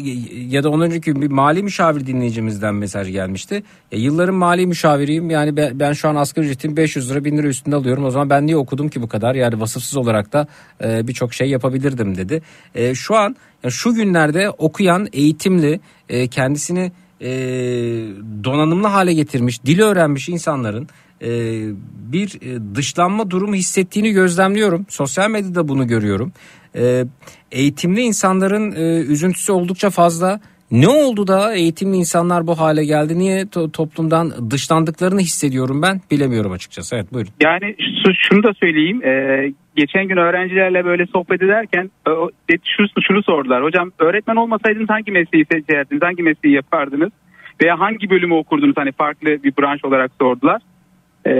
[0.50, 3.64] ya da ondan önceki bir mali müşavir dinleyicimizden mesaj gelmişti.
[3.92, 7.48] Ya yılların mali müşaviriyim yani ben, ben şu an asgari ücretim 500 lira 1000 lira
[7.48, 8.06] üstünde alıyorum.
[8.06, 10.48] O zaman ben niye okudum ki bu kadar yani vasıfsız olarak da
[10.84, 12.42] e, birçok şey yapabilirdim dedi.
[12.76, 15.80] E, şu an ya şu günlerde okuyan eğitimli
[16.10, 16.92] e, kendisini
[17.22, 17.30] e,
[18.44, 20.88] donanımlı hale getirmiş dili öğrenmiş insanların
[21.22, 21.30] e,
[22.12, 24.86] bir e, dışlanma durumu hissettiğini gözlemliyorum.
[24.90, 26.34] Sosyal medyada bunu görüyorum.
[26.76, 27.04] E,
[27.52, 30.40] eğitimli insanların e, üzüntüsü oldukça fazla.
[30.72, 33.20] Ne oldu da eğitimli insanlar bu hale geldi?
[33.20, 36.96] Niye to- toplumdan dışlandıklarını hissediyorum ben bilemiyorum açıkçası.
[36.96, 37.32] Evet buyurun.
[37.42, 39.04] Yani şu- şunu da söyleyeyim.
[39.04, 43.64] Ee, geçen gün öğrencilerle böyle sohbet ederken e, o- de- şu, şunu sordular.
[43.64, 46.02] Hocam öğretmen olmasaydınız hangi mesleği seçerdiniz?
[46.02, 47.12] Hangi mesleği yapardınız?
[47.64, 48.78] Veya hangi bölümü okurdunuz?
[48.78, 50.62] Hani farklı bir branş olarak sordular.
[51.28, 51.32] Ee,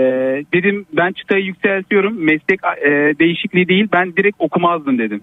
[0.54, 2.24] dedim ben çıtayı yükseltiyorum.
[2.24, 3.88] Meslek e, değişikliği değil.
[3.92, 5.20] Ben direkt okumazdım dedim.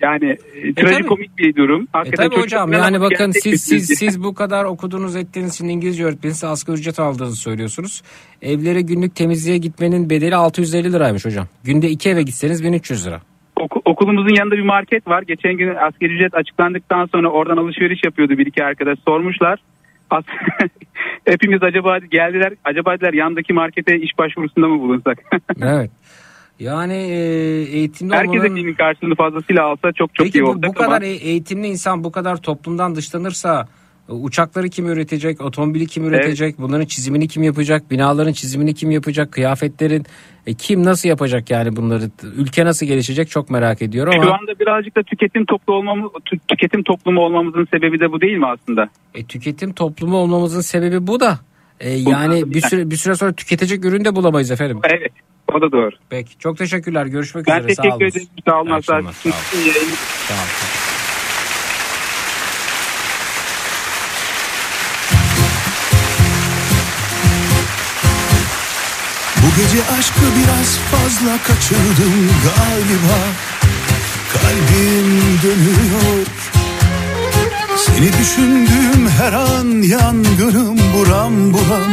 [0.00, 1.82] Yani e, trajikomik bir durum.
[1.82, 5.68] E Hakikaten tabii çocuk hocam yani bakın siz siz siz bu kadar okudunuz ettiğiniz için
[5.68, 8.02] İngilizce öğretmeniniz asgari ücret aldığınızı söylüyorsunuz.
[8.42, 11.46] Evlere günlük temizliğe gitmenin bedeli 650 liraymış hocam.
[11.64, 13.20] Günde iki eve gitseniz 1300 lira.
[13.56, 15.22] Oku- okulumuzun yanında bir market var.
[15.22, 19.58] Geçen gün asgari ücret açıklandıktan sonra oradan alışveriş yapıyordu bir iki arkadaş sormuşlar.
[21.24, 25.18] Hepimiz acaba geldiler acaba dediler yandaki markete iş başvurusunda mı bulunsak?
[25.62, 25.90] Evet.
[26.58, 27.16] Yani e,
[27.62, 28.46] eğitimli Herkes olmanın...
[28.46, 32.04] emeğinin karşılığını fazlasıyla alsa çok çok Peki iyi olacak bu kadar ama e- eğitimli insan
[32.04, 33.68] bu kadar toplumdan dışlanırsa
[34.08, 40.06] uçakları kim üretecek, otomobili kim üretecek, bunların çizimini kim yapacak, binaların çizimini kim yapacak, kıyafetlerin
[40.46, 44.58] e, kim nasıl yapacak yani bunları, ülke nasıl gelişecek çok merak ediyorum şu ama anda
[44.60, 48.88] birazcık da tüketim toplu olmamız tü- tüketim toplumu olmamızın sebebi de bu değil mi aslında?
[49.14, 51.38] e, tüketim toplumu olmamızın sebebi bu da.
[51.80, 54.78] E, yani bir süre bir süre sonra tüketecek ürün de bulamayız efendim.
[54.84, 55.12] Evet.
[55.54, 55.90] O da doğru.
[56.10, 57.06] Peki çok teşekkürler.
[57.06, 57.74] Görüşmek Ben üzere.
[57.74, 58.10] Sağ teşekkür olun.
[58.10, 58.26] ederim.
[58.46, 58.80] Sağ olun.
[58.80, 59.10] Sağ olun.
[59.12, 59.88] sizin yayın-
[60.28, 60.87] Sağ olun.
[69.58, 73.18] Gece aşkı biraz fazla kaçırdım galiba.
[74.32, 76.26] Kalbim dönüyor.
[77.86, 81.92] Seni düşündüğüm her an yangınım buram buram.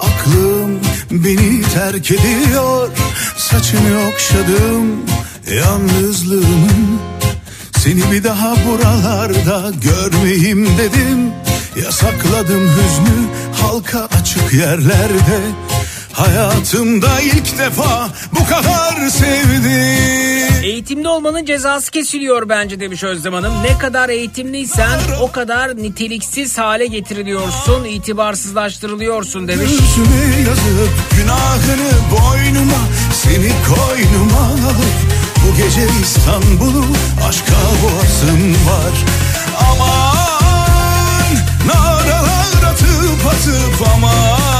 [0.00, 2.88] Aklım beni terk ediyor.
[3.36, 5.02] Saçını okşadım
[5.56, 7.00] yalnızlığımın.
[7.78, 11.32] Seni bir daha buralarda görmeyeyim dedim.
[11.84, 13.28] Yasakladım hüznü
[13.62, 15.40] halka açık yerlerde
[16.12, 23.52] Hayatımda ilk defa bu kadar sevdim Eğitimli olmanın cezası kesiliyor bence demiş Özlem Hanım.
[23.62, 29.70] Ne kadar eğitimliysen o kadar niteliksiz hale getiriliyorsun, itibarsızlaştırılıyorsun demiş.
[29.70, 32.78] Yüzüme yazıp günahını boynuma
[33.12, 35.02] Seni koynuma alıp
[35.36, 36.84] bu gece İstanbul'u
[37.28, 38.94] aşka boğasım var
[39.70, 41.36] Aman
[41.66, 44.51] naralar atıp atıp aman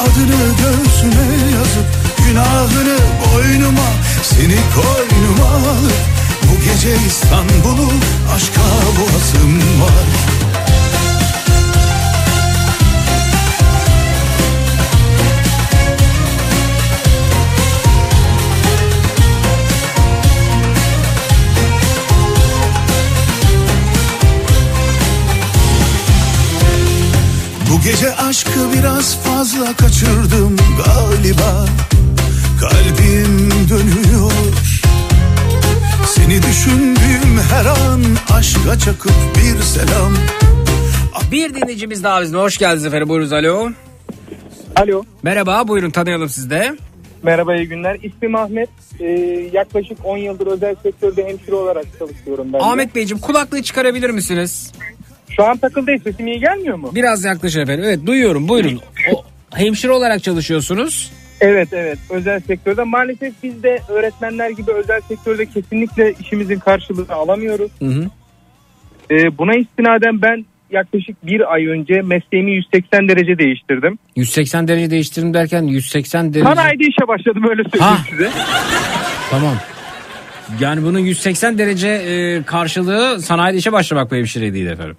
[0.00, 1.86] Adını göğsüme yazıp
[2.26, 3.88] günahını boynuma
[4.22, 5.92] Seni koynuma alıp
[6.42, 7.92] bu gece İstanbul'u
[8.34, 8.62] aşka
[8.98, 10.29] boğasım var
[27.70, 30.56] Bu gece aşkı biraz fazla kaçırdım
[30.86, 31.66] galiba
[32.60, 34.32] Kalbim dönüyor
[36.06, 38.02] Seni düşündüğüm her an
[38.32, 40.14] aşka çakıp bir selam
[41.32, 42.40] Bir dinleyicimiz daha bizimle.
[42.40, 43.08] Hoş geldiniz efendim.
[43.08, 43.70] Buyurunuz alo.
[44.76, 45.02] Alo.
[45.22, 46.76] Merhaba buyurun tanıyalım siz de.
[47.22, 47.98] Merhaba iyi günler.
[48.02, 48.68] İsmim Ahmet.
[49.00, 49.04] Ee,
[49.52, 52.60] yaklaşık 10 yıldır özel sektörde hemşire olarak çalışıyorum ben.
[52.60, 52.64] de.
[52.64, 54.72] Ahmet Beyciğim kulaklığı çıkarabilir misiniz?
[55.40, 56.02] Şu an takıldayız.
[56.02, 56.90] Sesim iyi gelmiyor mu?
[56.94, 57.84] Biraz yaklaşın efendim.
[57.84, 58.80] Evet duyuyorum buyurun.
[59.14, 59.24] O,
[59.54, 61.12] hemşire olarak çalışıyorsunuz.
[61.40, 62.82] Evet evet özel sektörde.
[62.82, 67.70] Maalesef biz de öğretmenler gibi özel sektörde kesinlikle işimizin karşılığını alamıyoruz.
[67.78, 68.04] Hı hı.
[69.10, 73.98] Ee, buna istinaden ben yaklaşık bir ay önce mesleğimi 180 derece değiştirdim.
[74.16, 76.48] 180 derece değiştirdim derken 180 derece.
[76.48, 78.04] Sanayide işe başladım öyle söyleyeyim Ha.
[78.10, 78.30] size.
[79.30, 79.54] Tamam.
[80.60, 84.96] Yani bunun 180 derece e, karşılığı sanayide işe başlamak bu hemşire değil efendim.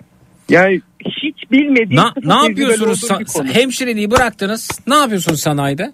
[0.52, 3.04] Yani hiç bilmediğim Na, ne yapıyorsunuz?
[3.04, 4.70] Sa- hemşireliği bıraktınız.
[4.88, 5.92] Ne yapıyorsunuz sanayide?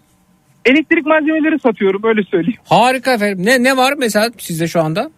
[0.65, 2.59] Elektrik malzemeleri satıyorum öyle söyleyeyim.
[2.65, 3.45] Harika efendim.
[3.45, 5.11] Ne ne var mesela sizde şu anda?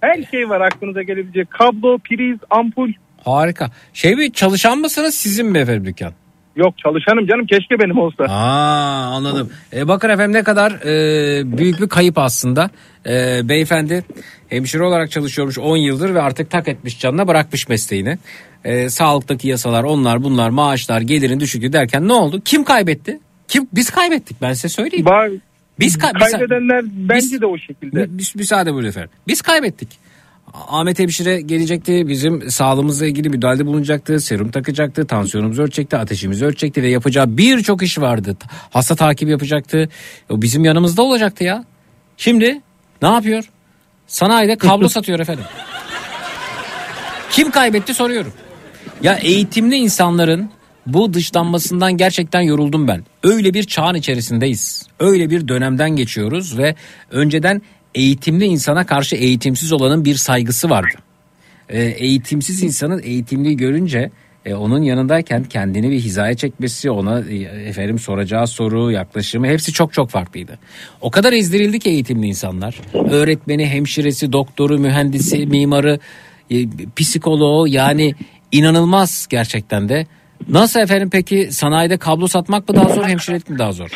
[0.00, 1.50] Her şey var aklınıza gelebilecek.
[1.50, 2.92] Kablo, priz, ampul.
[3.24, 3.70] Harika.
[3.94, 6.12] Şey mi çalışan mısınız sizin mi efendim dükkan?
[6.56, 8.24] Yok çalışanım canım keşke benim olsa.
[8.24, 9.50] Aa anladım.
[9.72, 12.70] E, bakın efendim ne kadar e, büyük bir kayıp aslında.
[13.06, 14.04] E, beyefendi
[14.48, 18.18] hemşire olarak çalışıyormuş 10 yıldır ve artık tak etmiş canına bırakmış mesleğini.
[18.64, 22.40] E, sağlıktaki yasalar onlar bunlar maaşlar gelirin düşüklüğü derken ne oldu?
[22.44, 23.20] Kim kaybetti?
[23.48, 25.06] Kim biz kaybettik ben size söyleyeyim.
[25.06, 25.30] Ba-
[25.78, 28.00] Biz biz- Kaybedenler bence biz- de o şekilde.
[28.04, 29.10] Müs- müsaade buyurun efendim.
[29.28, 29.88] Biz kaybettik.
[30.68, 34.20] Ahmet Hemşire gelecekti bizim sağlığımızla ilgili müdahalede bulunacaktı.
[34.20, 38.36] Serum takacaktı, tansiyonumuzu ölçecekti, ateşimizi ölçecekti ve yapacağı birçok iş vardı.
[38.70, 39.88] Hasta takibi yapacaktı.
[40.30, 41.64] O bizim yanımızda olacaktı ya.
[42.16, 42.60] Şimdi
[43.02, 43.44] ne yapıyor?
[44.06, 45.44] Sanayide kablo satıyor efendim.
[47.30, 48.32] Kim kaybetti soruyorum.
[49.02, 50.50] Ya eğitimli insanların
[50.86, 53.04] bu dışlanmasından gerçekten yoruldum ben.
[53.22, 54.86] Öyle bir çağın içerisindeyiz.
[55.00, 56.74] Öyle bir dönemden geçiyoruz ve
[57.10, 57.62] önceden
[57.94, 60.94] eğitimli insana karşı eğitimsiz olanın bir saygısı vardı.
[61.68, 64.10] Ee, eğitimsiz insanın eğitimliyi görünce
[64.46, 67.36] e, onun yanındayken kendini bir hizaya çekmesi, ona e,
[67.68, 70.58] efendim soracağı soru, yaklaşımı hepsi çok çok farklıydı.
[71.00, 72.80] O kadar ezdirildi ki eğitimli insanlar.
[73.10, 75.98] Öğretmeni, hemşiresi, doktoru, mühendisi, mimarı,
[76.50, 78.14] e, psikoloğu yani
[78.52, 80.06] inanılmaz gerçekten de.
[80.48, 83.90] Nasıl efendim peki sanayide kablo satmak mı daha zor, hemşirelik mi daha zor?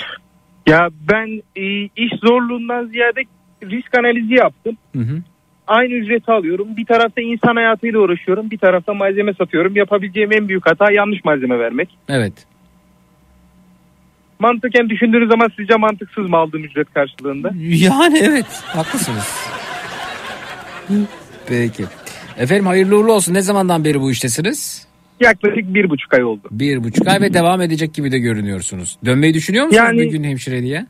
[0.66, 3.20] Ya ben e, iş zorluğundan ziyade
[3.62, 4.76] risk analizi yaptım.
[4.96, 5.22] Hı hı.
[5.66, 6.76] Aynı ücreti alıyorum.
[6.76, 8.50] Bir tarafta insan hayatıyla uğraşıyorum.
[8.50, 9.76] Bir tarafta malzeme satıyorum.
[9.76, 11.88] Yapabileceğim en büyük hata yanlış malzeme vermek.
[12.08, 12.32] Evet.
[14.38, 17.50] Mantıken düşündüğünüz zaman sizce mantıksız mı aldığım ücret karşılığında?
[17.58, 19.48] Yani evet haklısınız.
[21.48, 21.84] Peki.
[22.38, 23.34] Efendim hayırlı uğurlu olsun.
[23.34, 24.86] Ne zamandan beri bu iştesiniz?
[25.20, 26.48] Yaklaşık bir buçuk ay oldu.
[26.50, 28.96] Bir buçuk ay ve devam edecek gibi de görünüyorsunuz.
[29.04, 30.86] Dönmeyi düşünüyor musunuz Yani- bir gün hemşireliğe?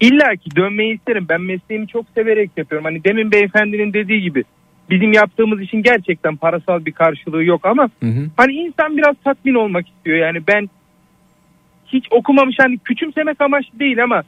[0.00, 1.26] İlla ki dönmeyi isterim.
[1.28, 2.84] Ben mesleğimi çok severek yapıyorum.
[2.84, 4.44] Hani demin beyefendinin dediği gibi
[4.90, 8.26] bizim yaptığımız işin gerçekten parasal bir karşılığı yok ama Hı hı.
[8.36, 10.16] hani insan biraz tatmin olmak istiyor.
[10.18, 10.68] Yani ben
[11.86, 14.22] hiç okumamış hani küçümsemek amaçlı değil ama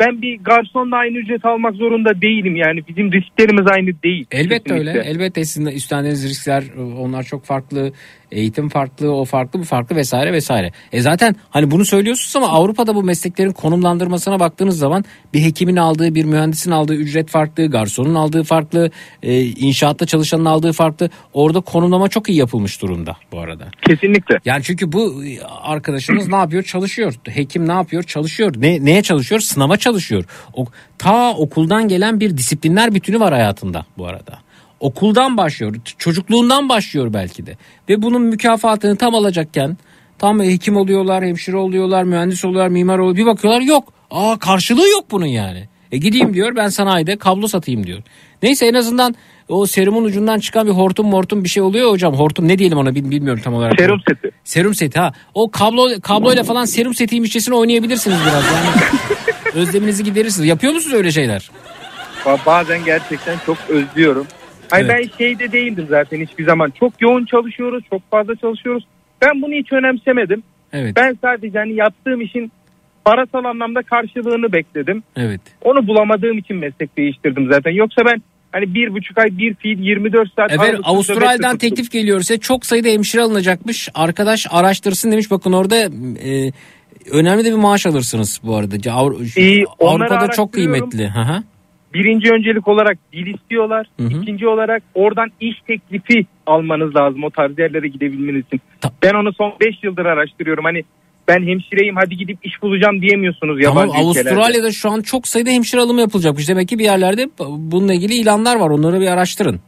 [0.00, 2.56] ben bir garsonla aynı ücret almak zorunda değilim.
[2.56, 4.26] Yani bizim risklerimiz aynı değil.
[4.30, 4.90] Elbette Kesinlikle.
[4.90, 5.10] öyle.
[5.10, 6.64] Elbette sizin üstlendiğiniz riskler
[6.98, 7.92] onlar çok farklı.
[8.32, 10.72] Eğitim farklı, o farklı, bu farklı vesaire vesaire.
[10.92, 15.04] E zaten hani bunu söylüyorsunuz ama Avrupa'da bu mesleklerin konumlandırmasına baktığınız zaman
[15.34, 18.90] bir hekimin aldığı, bir mühendisin aldığı ücret farklı, garsonun aldığı farklı,
[19.22, 21.10] e, inşaatta çalışanın aldığı farklı.
[21.32, 23.68] Orada konumlama çok iyi yapılmış durumda bu arada.
[23.88, 24.38] Kesinlikle.
[24.44, 26.62] Yani çünkü bu e, arkadaşınız ne yapıyor?
[26.62, 27.14] Çalışıyor.
[27.28, 28.02] Hekim ne yapıyor?
[28.02, 28.54] Çalışıyor.
[28.58, 29.40] Ne, neye çalışıyor?
[29.40, 30.24] Sınava çalışıyor.
[30.54, 30.66] O,
[30.98, 34.45] ta okuldan gelen bir disiplinler bütünü var hayatında bu arada.
[34.80, 35.74] Okuldan başlıyor.
[35.98, 37.56] Çocukluğundan başlıyor belki de.
[37.88, 39.76] Ve bunun mükafatını tam alacakken
[40.18, 43.16] tam hekim oluyorlar, hemşire oluyorlar, mühendis oluyorlar, mimar oluyorlar.
[43.16, 43.92] Bir bakıyorlar yok.
[44.10, 45.68] Aa karşılığı yok bunun yani.
[45.92, 48.02] E gideyim diyor ben sanayide kablo satayım diyor.
[48.42, 49.14] Neyse en azından
[49.48, 52.14] o serumun ucundan çıkan bir hortum mortum bir şey oluyor hocam.
[52.14, 53.74] Hortum ne diyelim ona bil- bilmiyorum tam olarak.
[53.80, 54.30] Serum seti.
[54.44, 55.12] Serum seti ha.
[55.34, 58.66] O kablo kabloyla falan serum setiymişçesine oynayabilirsiniz biraz yani.
[59.54, 60.48] Özleminizi giderirsiniz.
[60.48, 61.50] Yapıyor musunuz öyle şeyler?
[62.24, 64.26] Ba- Bazen gerçekten çok özlüyorum.
[64.70, 64.90] Hani Evet.
[65.12, 66.72] ben şeyde değildim zaten hiçbir zaman.
[66.80, 68.84] Çok yoğun çalışıyoruz, çok fazla çalışıyoruz.
[69.22, 70.42] Ben bunu hiç önemsemedim.
[70.72, 70.96] Evet.
[70.96, 72.52] Ben sadece hani yaptığım işin
[73.04, 75.02] parasal anlamda karşılığını bekledim.
[75.16, 75.40] Evet.
[75.62, 77.70] Onu bulamadığım için meslek değiştirdim zaten.
[77.70, 82.38] Yoksa ben hani bir buçuk ay bir fiil 24 saat aralıksız Avustralya'dan teklif geliyor ise
[82.38, 83.88] çok sayıda hemşire alınacakmış.
[83.94, 85.30] Arkadaş araştırsın demiş.
[85.30, 86.52] Bakın orada e,
[87.12, 88.76] önemli de bir maaş alırsınız bu arada.
[88.76, 91.08] Avru- onları Avrupa'da çok kıymetli.
[91.08, 91.42] Hı hı.
[91.98, 93.86] Birinci öncelik olarak dil istiyorlar.
[94.00, 94.20] Hı hı.
[94.22, 98.60] İkinci olarak oradan iş teklifi almanız lazım o tarz yerlere gidebilmeniz için.
[98.80, 100.64] Ta- Ben onu son 5 yıldır araştırıyorum.
[100.64, 100.82] Hani
[101.28, 104.30] ben hemşireyim hadi gidip iş bulacağım diyemiyorsunuz Tamam yabancı ülkelerde.
[104.34, 106.48] Avustralya'da şu an çok sayıda hemşire alımı yapılacakmış.
[106.48, 108.70] Demek ki bir yerlerde bununla ilgili ilanlar var.
[108.70, 109.60] Onları bir araştırın.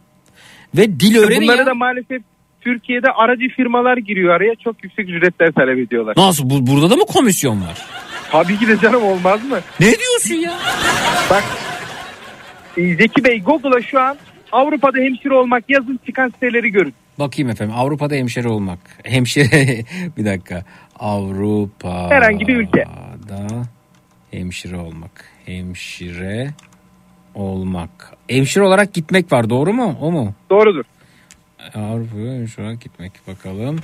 [0.76, 1.66] Ve dil öğrenin Bunları ya.
[1.66, 2.22] da maalesef
[2.60, 6.14] Türkiye'de aracı firmalar giriyor araya çok yüksek ücretler talep ediyorlar.
[6.16, 6.50] Nasıl?
[6.50, 7.86] Bu, burada da mı komisyon var?
[8.32, 9.58] Tabii ki de canım olmaz mı?
[9.80, 10.52] Ne diyorsun ya?
[11.30, 11.44] Bak
[12.78, 14.16] Zeki Bey Google'a şu an
[14.52, 16.94] Avrupa'da hemşire olmak yazın çıkan siteleri görün.
[17.18, 17.74] Bakayım efendim.
[17.76, 18.78] Avrupa'da hemşire olmak.
[19.04, 19.84] Hemşire
[20.16, 20.64] bir dakika.
[20.98, 22.10] Avrupa.
[22.10, 22.84] Herhangi bir ülke.
[23.28, 23.46] Da
[24.30, 25.24] hemşire olmak.
[25.46, 26.50] Hemşire
[27.34, 28.16] olmak.
[28.28, 29.98] Hemşire olarak gitmek var doğru mu?
[30.00, 30.34] O mu?
[30.50, 30.84] Doğrudur.
[31.74, 33.78] Avrupa'ya hemşire olarak gitmek bakalım.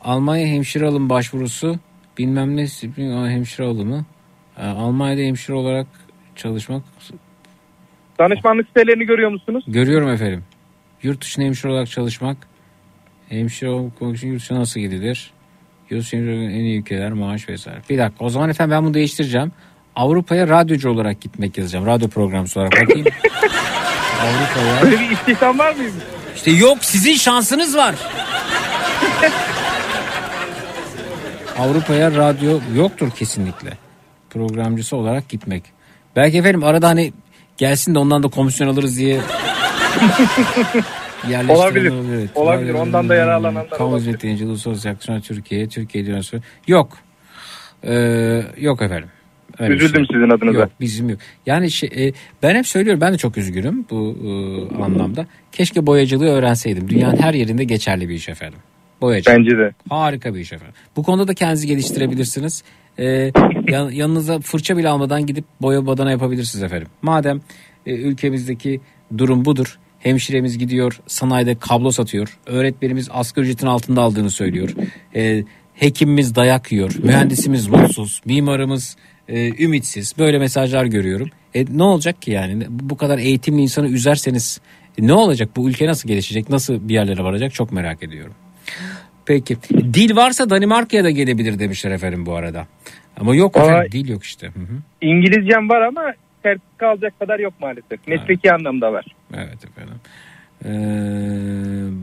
[0.00, 1.78] Almanya hemşire alım başvurusu
[2.18, 2.66] bilmem ne
[3.30, 4.04] hemşire alımı.
[4.58, 5.86] Ee, Almanya'da hemşire olarak
[6.36, 6.82] çalışmak
[8.18, 9.64] Danışmanlık sitelerini görüyor musunuz?
[9.68, 10.44] görüyorum efendim.
[11.02, 12.36] Yurt dışında hemşire olarak çalışmak.
[13.28, 15.30] Hemşire olmak için yurt dışına nasıl gidilir?
[15.90, 17.78] Yurt dışı hemşire olarak en iyi ülkeler maaş vesaire.
[17.90, 19.52] Bir dakika o zaman efendim ben bunu değiştireceğim.
[19.96, 21.86] Avrupa'ya radyocu olarak gitmek yazacağım.
[21.86, 23.06] Radyo programcısı olarak bakayım.
[24.20, 24.82] Avrupa'ya.
[24.82, 25.94] Böyle bir istihdam var mıymış?
[26.36, 27.94] İşte yok sizin şansınız var.
[31.58, 33.70] Avrupa'ya radyo yoktur kesinlikle.
[34.30, 35.62] Programcısı olarak gitmek.
[36.16, 37.12] Belki efendim arada hani
[37.58, 39.20] gelsin de ondan da komisyon alırız diye
[41.48, 41.92] Olabilir.
[42.14, 42.30] Evet.
[42.34, 42.74] Olabilir.
[42.74, 44.06] Ondan da yararlananlar Kamu olabilir.
[44.06, 46.40] hizmet yayıncılığı uluslararası yaklaşımlar Türkiye, Türkiye diyorsun.
[46.68, 46.98] Yok.
[47.84, 49.08] Ee, yok efendim.
[49.58, 50.06] Öyle Üzüldüm şey.
[50.12, 50.58] sizin adınıza.
[50.58, 51.18] Yok bizim yok.
[51.46, 55.26] Yani şey, e, ben hep söylüyorum ben de çok üzgünüm bu e, anlamda.
[55.52, 56.88] Keşke boyacılığı öğrenseydim.
[56.88, 58.58] Dünyanın her yerinde geçerli bir iş efendim.
[59.00, 59.38] Boyacılık.
[59.38, 59.72] Bence de.
[59.88, 60.74] Harika bir iş efendim.
[60.96, 62.64] Bu konuda da kendinizi geliştirebilirsiniz.
[62.98, 63.32] Ee,
[63.68, 66.88] yan- yanınıza fırça bile almadan gidip boya badana yapabilirsiniz efendim.
[67.02, 67.40] Madem
[67.86, 68.80] e, ülkemizdeki
[69.18, 69.78] durum budur.
[69.98, 72.38] Hemşiremiz gidiyor sanayide kablo satıyor.
[72.46, 74.70] Öğretmenimiz asgari ücretin altında aldığını söylüyor.
[75.14, 75.44] Ee,
[75.74, 76.92] hekimimiz dayak yiyor.
[77.02, 78.20] Mühendisimiz mutsuz.
[78.24, 78.96] Mimarımız
[79.28, 80.14] e, ümitsiz.
[80.18, 81.28] Böyle mesajlar görüyorum.
[81.54, 82.66] E, ne olacak ki yani?
[82.70, 84.60] Bu kadar eğitimli insanı üzerseniz
[84.98, 85.50] e, ne olacak?
[85.56, 86.50] Bu ülke nasıl gelişecek?
[86.50, 87.54] Nasıl bir yerlere varacak?
[87.54, 88.34] Çok merak ediyorum.
[89.26, 89.56] Peki.
[89.72, 92.66] Dil varsa Danimarka'ya da gelebilir demişler efendim bu arada.
[93.20, 94.46] Ama yok efendim dil yok işte.
[94.46, 94.78] Hı hı.
[95.00, 96.02] İngilizcem var ama
[96.42, 98.08] sertifika alacak kadar yok maalesef.
[98.08, 99.04] Mesleki anlamda var.
[99.34, 99.94] Evet efendim.
[100.64, 100.68] Ee,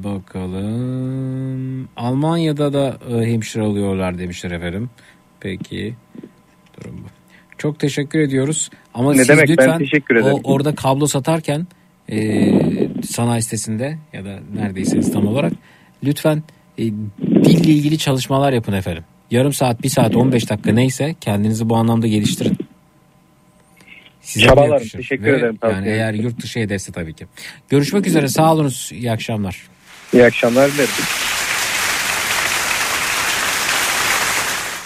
[0.03, 1.87] bakalım.
[1.97, 4.89] Almanya'da da e, hemşire alıyorlar demişler efendim.
[5.39, 5.93] Peki.
[6.79, 7.07] Durum bu.
[7.57, 8.69] Çok teşekkür ediyoruz.
[8.93, 10.39] Ama Ne siz demek, ben lütfen teşekkür ederim.
[10.43, 11.67] o- orada kablo satarken
[12.11, 12.51] e,
[13.03, 15.53] sanayi sitesinde ya da neredeyseniz tam olarak
[16.03, 16.43] lütfen
[16.77, 16.83] e,
[17.21, 19.03] dille ilgili çalışmalar yapın efendim.
[19.31, 22.57] Yarım saat, bir saat, 15 dakika neyse kendinizi bu anlamda geliştirin.
[24.21, 27.27] Size Çabalarım, teşekkür Ve ederim, Yani eğer yurt dışı hedefse tabii ki.
[27.69, 29.67] Görüşmek üzere sağ olunuz iyi akşamlar.
[30.13, 30.89] İyi akşamlar dilerim.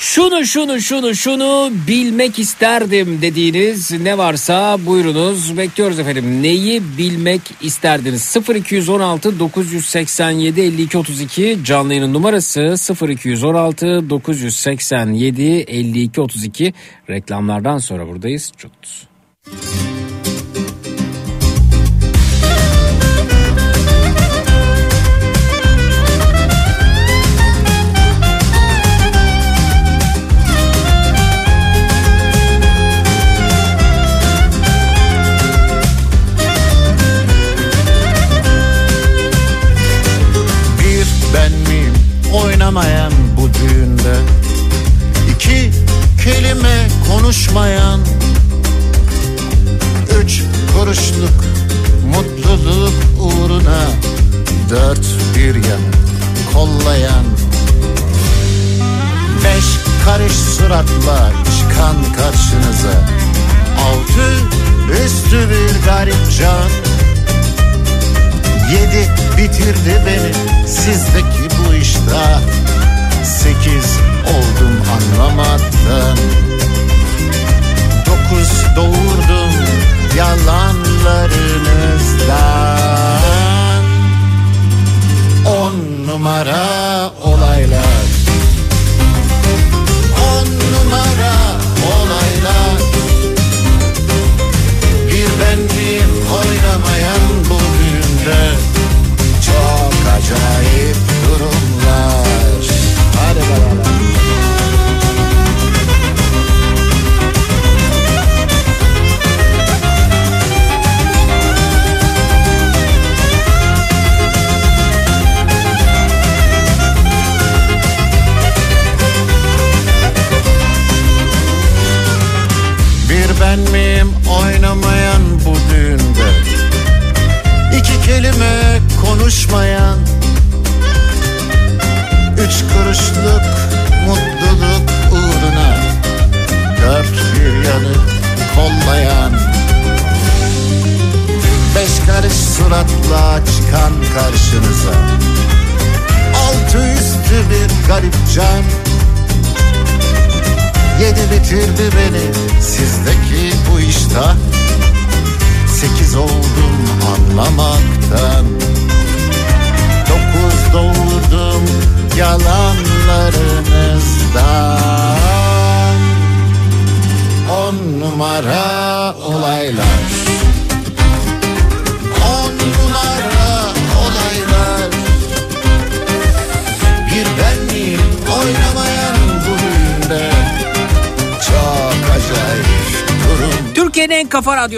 [0.05, 6.43] Şunu şunu şunu şunu bilmek isterdim dediğiniz ne varsa buyurunuz bekliyoruz efendim.
[6.43, 8.37] Neyi bilmek isterdiniz?
[8.55, 12.75] 0216 987 52 32 canlı yayının numarası
[13.09, 16.73] 0216 987 52 32
[17.09, 18.51] reklamlardan sonra buradayız.
[18.57, 18.71] Çut.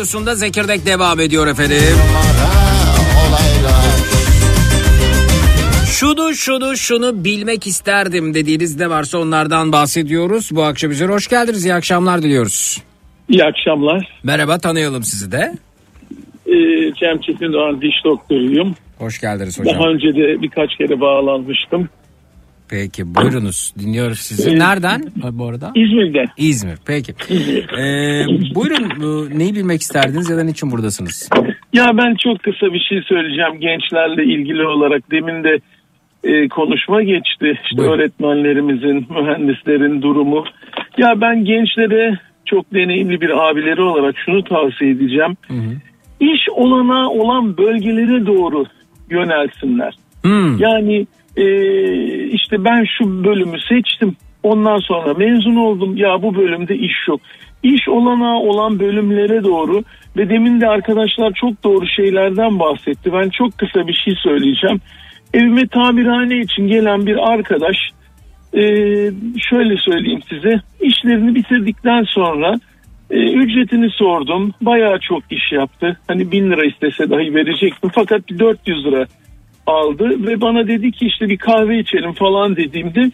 [0.08, 1.78] Radyosunda Zekirdek devam ediyor efendim.
[5.86, 10.50] Şunu şunu şunu bilmek isterdim dediğiniz ne varsa onlardan bahsediyoruz.
[10.52, 11.66] Bu akşam üzere hoş geldiniz.
[11.66, 12.82] İyi akşamlar diliyoruz.
[13.30, 14.20] İyi akşamlar.
[14.24, 15.54] Merhaba tanıyalım sizi de.
[16.46, 18.76] Ee, Cem Çetin Doğan diş doktoruyum.
[18.98, 19.76] Hoş geldiniz hocam.
[19.76, 21.90] Daha önce de birkaç kere bağlanmıştım.
[22.70, 24.60] Peki buyurunuz dinliyoruz sizi.
[24.60, 25.72] Nereden bu arada?
[25.76, 26.26] İzmir'den.
[26.38, 27.14] İzmir peki.
[27.78, 28.26] Ee,
[28.56, 31.30] buyurun bu, neyi bilmek isterdiniz ya da niçin buradasınız?
[31.74, 35.12] Ya ben çok kısa bir şey söyleyeceğim gençlerle ilgili olarak.
[35.12, 35.60] Demin de
[36.24, 37.60] e, konuşma geçti.
[37.64, 40.44] İşte öğretmenlerimizin, mühendislerin durumu.
[40.98, 45.38] Ya ben gençlere çok deneyimli bir abileri olarak şunu tavsiye edeceğim.
[46.20, 48.66] İş olana olan bölgelere doğru
[49.10, 49.94] yönelsinler.
[50.60, 51.06] Yani e,
[52.32, 54.16] işte ben şu bölümü seçtim.
[54.44, 55.98] Ondan sonra mezun oldum.
[55.98, 57.22] Ya bu bölümde iş yok.
[57.64, 59.84] İş olana olan bölümlere doğru
[60.18, 63.14] ve demin de arkadaşlar çok doğru şeylerden bahsetti.
[63.14, 64.82] Ben çok kısa bir şey söyleyeceğim.
[65.34, 67.76] Evime tamirhane için gelen bir arkadaş
[68.54, 68.62] e,
[69.50, 72.56] şöyle söyleyeyim size işlerini bitirdikten sonra
[73.12, 74.52] e, ücretini sordum.
[74.62, 76.00] Bayağı çok iş yaptı.
[76.08, 79.06] Hani bin lira istese dahi verecektim fakat bir 400 lira
[79.68, 83.12] aldı ve bana dedi ki işte bir kahve içelim falan dediğimde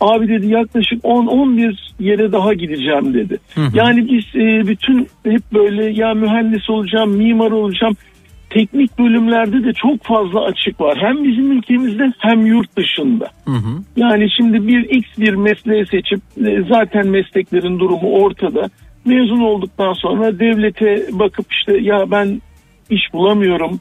[0.00, 3.38] abi dedi yaklaşık 10-11 yere daha gideceğim dedi.
[3.74, 7.96] Yani biz e, bütün hep böyle ya mühendis olacağım, mimar olacağım.
[8.50, 10.98] Teknik bölümlerde de çok fazla açık var.
[11.00, 13.30] Hem bizim ülkemizde hem yurt dışında.
[13.96, 18.70] Yani şimdi bir X bir mesleği seçip e, zaten mesleklerin durumu ortada.
[19.04, 22.42] Mezun olduktan sonra devlete bakıp işte ya ben
[22.90, 23.80] iş bulamıyorum,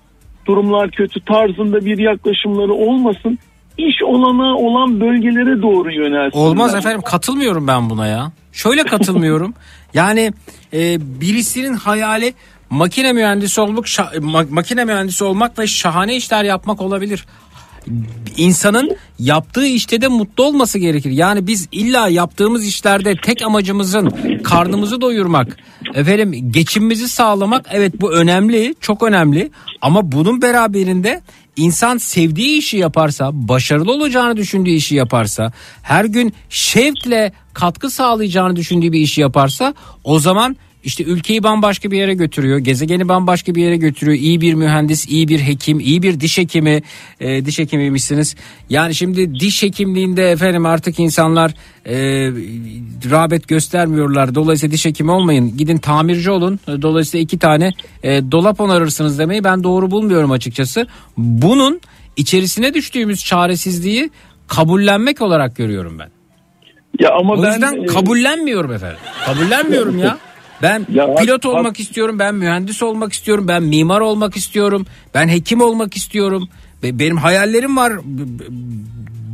[0.49, 3.39] durumlar kötü tarzında bir yaklaşımları olmasın.
[3.77, 6.39] İş olana olan bölgelere doğru yönelsin.
[6.39, 8.31] Olmaz efendim katılmıyorum ben buna ya.
[8.51, 9.53] Şöyle katılmıyorum.
[9.93, 10.33] yani
[10.73, 12.33] e, birisinin hayali
[12.69, 17.25] makine mühendisi olmak, şa- ma- makine mühendisi olmak ve şahane işler yapmak olabilir.
[18.37, 21.11] İnsanın yaptığı işte de mutlu olması gerekir.
[21.11, 24.13] Yani biz illa yaptığımız işlerde tek amacımızın
[24.43, 25.57] karnımızı doyurmak,
[25.93, 29.51] efendim geçimimizi sağlamak evet bu önemli, çok önemli.
[29.81, 31.21] Ama bunun beraberinde
[31.55, 35.51] insan sevdiği işi yaparsa, başarılı olacağını düşündüğü işi yaparsa,
[35.81, 41.97] her gün şevkle katkı sağlayacağını düşündüğü bir işi yaparsa o zaman işte ülkeyi bambaşka bir
[41.97, 42.57] yere götürüyor.
[42.57, 44.17] Gezegeni bambaşka bir yere götürüyor.
[44.17, 46.81] İyi bir mühendis, iyi bir hekim, iyi bir diş hekimi.
[47.19, 48.35] E, diş hekimiymişsiniz.
[48.69, 51.51] Yani şimdi diş hekimliğinde efendim artık insanlar
[51.85, 51.95] e,
[53.11, 54.35] rağbet göstermiyorlar.
[54.35, 55.57] Dolayısıyla diş hekimi olmayın.
[55.57, 56.59] Gidin tamirci olun.
[56.67, 57.71] Dolayısıyla iki tane
[58.03, 60.87] e, dolap onarırsınız demeyi ben doğru bulmuyorum açıkçası.
[61.17, 61.81] Bunun
[62.17, 64.09] içerisine düştüğümüz çaresizliği
[64.47, 66.09] kabullenmek olarak görüyorum ben.
[66.99, 68.97] Ya ama o ben, yüzden e, kabullenmiyorum efendim.
[69.25, 70.17] Kabullenmiyorum ya.
[70.63, 75.61] Ben Ya, pilot olmak istiyorum, ben mühendis olmak istiyorum, ben mimar olmak istiyorum, ben hekim
[75.61, 76.49] olmak istiyorum.
[76.83, 77.93] Be- Benim hayallerim var.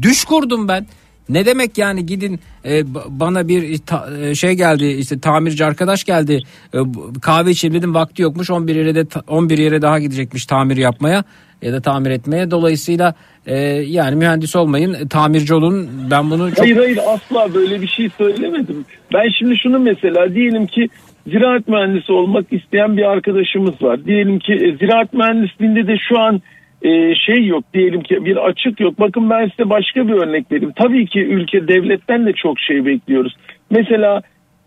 [0.02, 0.88] Düş kurdum ben.
[1.30, 2.84] Ne demek yani gidin e,
[3.19, 6.43] bana bir ta- e, şey geldi işte tamirci arkadaş geldi
[6.73, 6.77] E,
[7.22, 11.23] kahve içelim dedim vakti yokmuş 11 yere de ta- 11 yere daha gidecekmiş tamir yapmaya
[11.61, 13.14] ya da tamir etmeye dolayısıyla
[13.45, 17.88] e, yani mühendis olmayın e, tamirci olun ben bunu çok Hayır hayır asla böyle bir
[17.88, 18.85] şey söylemedim.
[19.14, 20.89] Ben şimdi şunu mesela diyelim ki
[21.27, 24.06] ziraat mühendisi olmak isteyen bir arkadaşımız var.
[24.06, 26.41] Diyelim ki e, ziraat mühendisliğinde de şu an
[26.81, 28.99] e, şey yok diyelim ki bir açık yok.
[28.99, 30.73] Bakın ben size başka bir örnek vereyim.
[30.76, 33.35] Tabii ki ülke devletten de çok şey bekliyoruz.
[33.69, 34.22] Mesela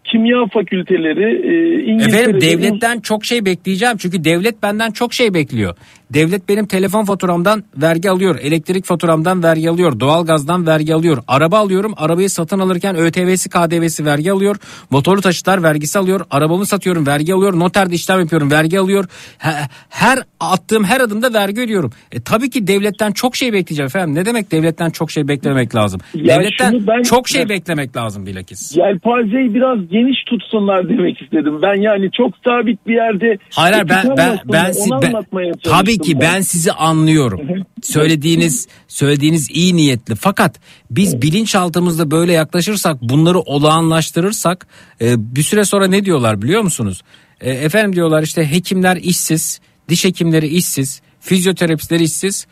[0.04, 2.20] kimya fakülteleri e, İngiltere'de...
[2.20, 5.76] Efendim devletten çok şey bekleyeceğim çünkü devlet benden çok şey bekliyor.
[6.14, 11.22] Devlet benim telefon faturamdan vergi alıyor, elektrik faturamdan vergi alıyor, doğalgazdan vergi alıyor.
[11.28, 14.56] Araba alıyorum, arabayı satın alırken ÖTV'si, KDV'si vergi alıyor.
[14.90, 19.04] Motorlu taşıtlar vergisi alıyor, arabamı satıyorum vergi alıyor, noterde işlem yapıyorum vergi alıyor.
[19.38, 21.92] He- Her attığım her adımda vergi ödüyorum.
[22.12, 24.14] E, tabii ki devletten çok şey bekleyeceğim efendim.
[24.14, 26.00] Ne demek devletten çok şey beklemek lazım?
[26.14, 28.76] Ya devletten ben- çok şey beklemek lazım bilakis.
[28.76, 31.58] Yelpazeyi biraz geniş tutsunlar demek istedim.
[31.62, 36.20] Ben yani çok sabit bir yerde Hayır ben ben ben, si- ben- anlatmaya tabii ki
[36.20, 37.40] ben sizi anlıyorum.
[37.82, 40.14] söylediğiniz söylediğiniz iyi niyetli.
[40.14, 40.60] Fakat
[40.90, 44.66] biz bilinçaltımızda böyle yaklaşırsak, bunları olağanlaştırırsak
[45.00, 47.02] e, bir süre sonra ne diyorlar biliyor musunuz?
[47.40, 52.46] E, efendim diyorlar işte hekimler işsiz, diş hekimleri işsiz, fizyoterapistler işsiz.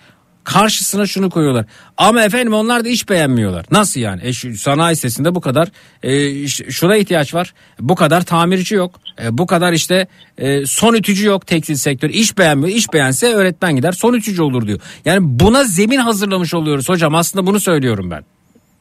[0.46, 1.64] Karşısına şunu koyuyorlar.
[1.96, 3.64] Ama efendim onlar da iş beğenmiyorlar.
[3.70, 4.20] Nasıl yani?
[4.22, 5.68] E sanayi sitesinde bu kadar
[6.02, 7.54] e, şuna ihtiyaç var.
[7.80, 9.00] Bu kadar tamirci yok.
[9.24, 10.06] E, bu kadar işte
[10.38, 12.12] e, son ütücü yok tekstil sektörü.
[12.12, 12.76] İş beğenmiyor.
[12.76, 14.80] İş beğense öğretmen gider son ütücü olur diyor.
[15.04, 17.14] Yani buna zemin hazırlamış oluyoruz hocam.
[17.14, 18.22] Aslında bunu söylüyorum ben.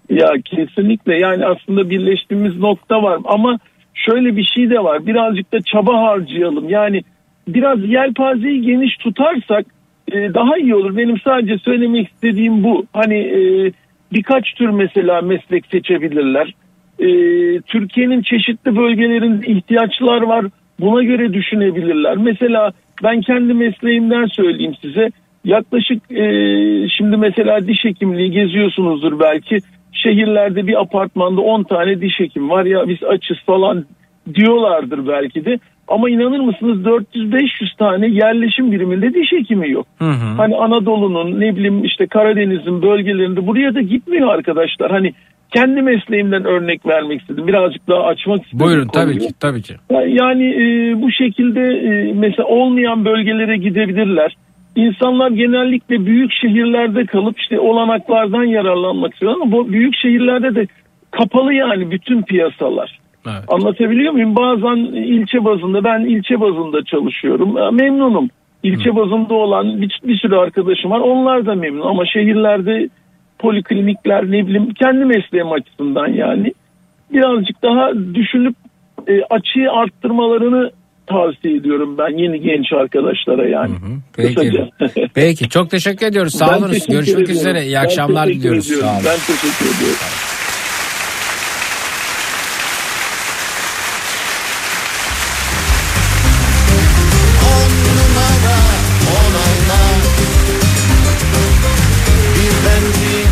[0.10, 3.60] Ya kesinlikle yani aslında birleştiğimiz nokta var ama
[3.94, 5.06] şöyle bir şey de var.
[5.08, 6.70] Birazcık da çaba harcayalım.
[6.70, 7.02] Yani
[7.48, 9.75] biraz yelpazeyi geniş tutarsak
[10.12, 10.98] e, daha iyi olur.
[10.98, 12.86] Benim sadece söylemek istediğim bu.
[12.94, 13.72] Hani e,
[14.14, 16.54] birkaç tür mesela meslek seçebilirler.
[17.00, 17.08] E,
[17.62, 20.46] Türkiye'nin çeşitli bölgelerinde ihtiyaçlar var.
[20.80, 22.18] Buna göre düşünebilirler.
[22.18, 22.72] Mesela
[23.04, 25.10] ben kendi mesleğimden söyleyeyim size.
[25.46, 26.26] Yaklaşık e,
[26.98, 29.58] şimdi mesela diş hekimliği geziyorsunuzdur belki.
[29.92, 33.86] Şehirlerde bir apartmanda 10 tane diş hekim var ya biz açız falan
[34.34, 35.60] diyorlardır belki de.
[35.88, 39.88] Ama inanır mısınız 400-500 tane yerleşim biriminde diş hekimi yok.
[40.38, 44.92] Hani Anadolu'nun ne bileyim işte Karadeniz'in bölgelerinde buraya da gitmiyor arkadaşlar.
[44.92, 45.14] Hani
[45.56, 47.48] kendi mesleğimden örnek vermek istedim.
[47.48, 48.60] Birazcık daha açmak istedim.
[48.66, 49.74] Buyurun tabii ki tabii ki.
[50.08, 54.36] Yani e, bu şekilde e, mesela olmayan bölgelere gidebilirler.
[54.76, 60.68] İnsanlar genellikle büyük şehirlerde kalıp işte olanaklardan yararlanmak istiyor ama bu büyük şehirlerde de
[61.12, 63.00] kapalı yani bütün piyasalar.
[63.48, 64.36] Anlatabiliyor muyum?
[64.36, 67.58] Bazen ilçe bazında ben ilçe bazında çalışıyorum.
[67.58, 68.30] E, Memnunum.
[68.64, 71.00] İlçe bazında olan bir, bir sürü arkadaşım var.
[71.00, 72.90] Onlar da memnun ama şehirlerde
[73.40, 76.54] poliklinikler ne bileyim kendi mesleğim açısından yani
[77.14, 78.56] birazcık daha düşünüp
[79.08, 80.72] e, açıyı arttırmalarını
[81.08, 83.74] tavsiye ediyorum ben yeni genç arkadaşlara yani.
[84.16, 84.36] Peki.
[84.36, 84.70] Kısaca.
[85.14, 86.34] Peki çok teşekkür ediyoruz.
[86.34, 86.68] Sağ olun.
[86.68, 87.32] Görüşmek ediyorum.
[87.32, 87.66] üzere.
[87.66, 88.68] İyi Ben akşamlar diliyoruz.
[88.68, 89.04] Sağ olun.
[89.06, 90.35] Ben teşekkür ediyorum.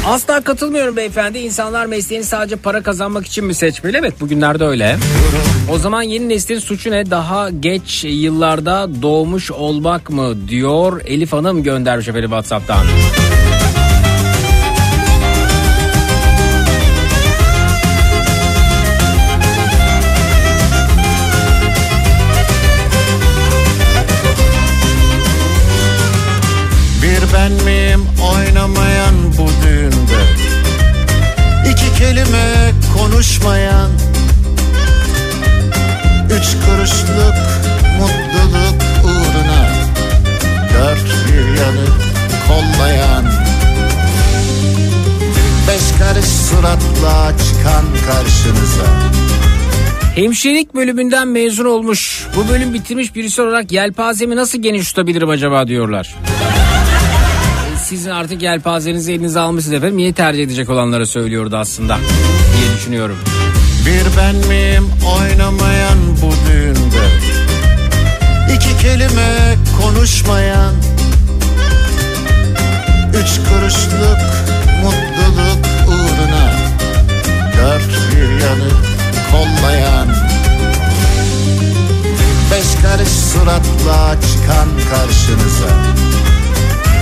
[0.07, 1.39] Asla katılmıyorum beyefendi.
[1.39, 3.97] İnsanlar mesleğini sadece para kazanmak için mi seçmeli?
[3.97, 4.97] Evet bugünlerde öyle.
[5.71, 7.11] O zaman yeni neslin suçu ne?
[7.11, 10.47] Daha geç yıllarda doğmuş olmak mı?
[10.47, 12.85] Diyor Elif Hanım göndermiş efendim Whatsapp'tan.
[50.15, 52.27] Hemşirelik bölümünden mezun olmuş.
[52.35, 56.15] Bu bölüm bitirmiş birisi olarak yelpazemi nasıl geniş tutabilirim acaba diyorlar.
[57.75, 59.97] E, Sizin artık yelpazenizi elinize almışsınız efendim.
[59.97, 61.97] Niye tercih edecek olanlara söylüyordu aslında
[62.57, 63.17] diye düşünüyorum.
[63.85, 64.89] Bir ben miyim
[65.21, 67.03] oynamayan bu düğünde
[68.55, 70.73] İki kelime konuşmayan
[73.09, 74.17] Üç kuruşluk
[74.83, 76.51] mutluluk uğruna
[77.57, 78.92] Dört bir yanı
[79.33, 80.07] kollayan.
[82.51, 85.71] Beş karış suratla çıkan karşınıza.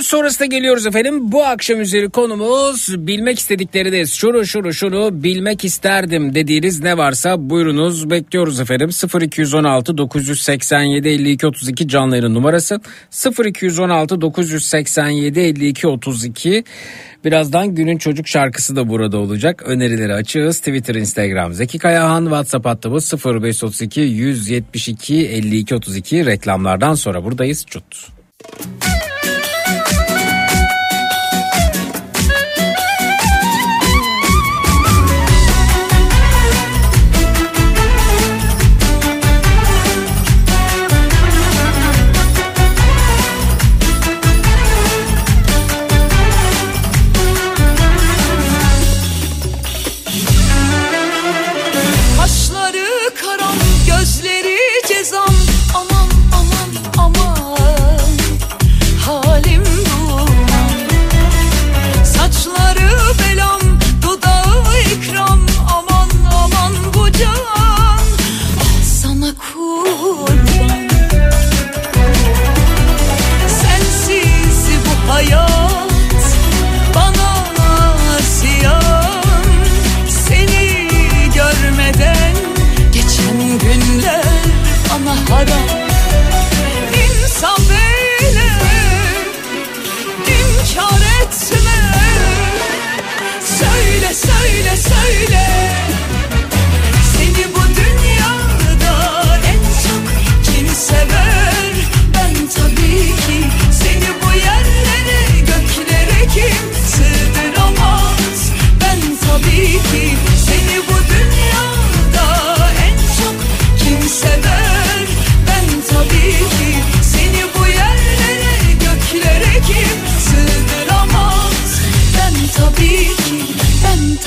[0.00, 1.32] Veriyoruz sonrasında geliyoruz efendim.
[1.32, 4.12] Bu akşam üzeri konumuz bilmek istedikleriniz.
[4.12, 8.90] Şunu şunu şunu bilmek isterdim dediğiniz ne varsa buyurunuz bekliyoruz efendim.
[9.22, 12.80] 0216 987 52 32 canlı yayın numarası
[13.44, 16.64] 0216 987 52 32
[17.24, 19.62] Birazdan günün çocuk şarkısı da burada olacak.
[19.66, 20.58] Önerileri açığız.
[20.58, 27.66] Twitter, Instagram Zeki Kayahan, WhatsApp hattımız 0532 172 52 32 reklamlardan sonra buradayız.
[27.66, 28.10] Çut.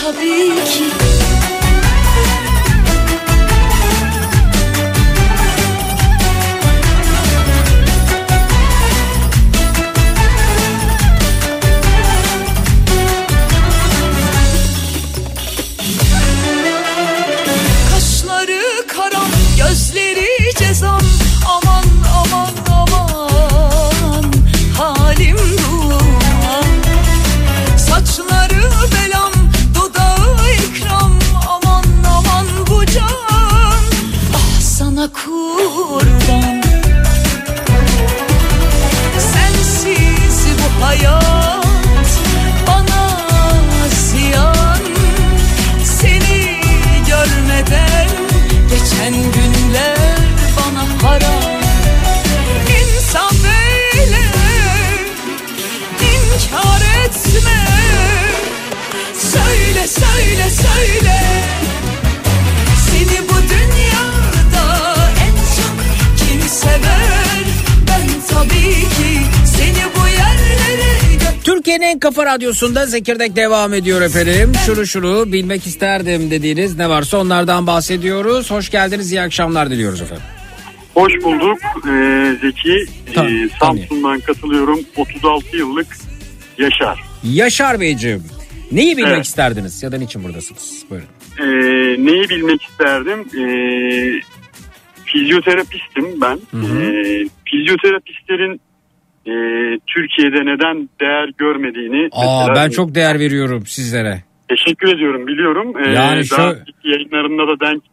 [0.04, 0.84] Tabii ki
[60.50, 61.20] söyle söyle
[62.90, 65.76] Seni bu dünyada en çok
[66.18, 67.44] kim sever
[67.88, 74.52] Ben tabii ki seni bu yerlere Türkiye'nin en kafa radyosunda Zekirdek devam ediyor efendim.
[74.66, 78.52] Şunu şunu bilmek isterdim dediğiniz ne varsa onlardan bahsediyoruz.
[78.52, 80.24] Hoş geldiniz iyi akşamlar diliyoruz efendim.
[80.94, 81.58] Hoş bulduk
[81.90, 82.86] Ee, Zeki.
[83.08, 84.80] Ee, Tamam, Samsun'dan katılıyorum.
[84.98, 85.88] 36 yıllık
[86.58, 87.00] Yaşar.
[87.24, 88.24] Yaşar Beyciğim
[88.74, 89.26] neyi bilmek Evet.
[89.26, 90.86] isterdiniz ya da niçin buradasınız?
[90.90, 91.08] Buyurun.
[91.40, 91.46] Ee,
[92.06, 93.20] neyi bilmek isterdim?
[93.20, 94.22] Ee,
[95.06, 96.36] fizyoterapistim ben.
[96.54, 98.62] Ee, fizyoterapistlerin
[99.26, 99.34] e,
[99.88, 104.24] Türkiye'de neden değer görmediğini Aa, mesela- ben çok değer veriyorum sizlere.
[104.50, 105.74] teşekkür ediyorum biliyorum.
[105.86, 107.84] Ee, Yani şu- daha yayınlarında da denk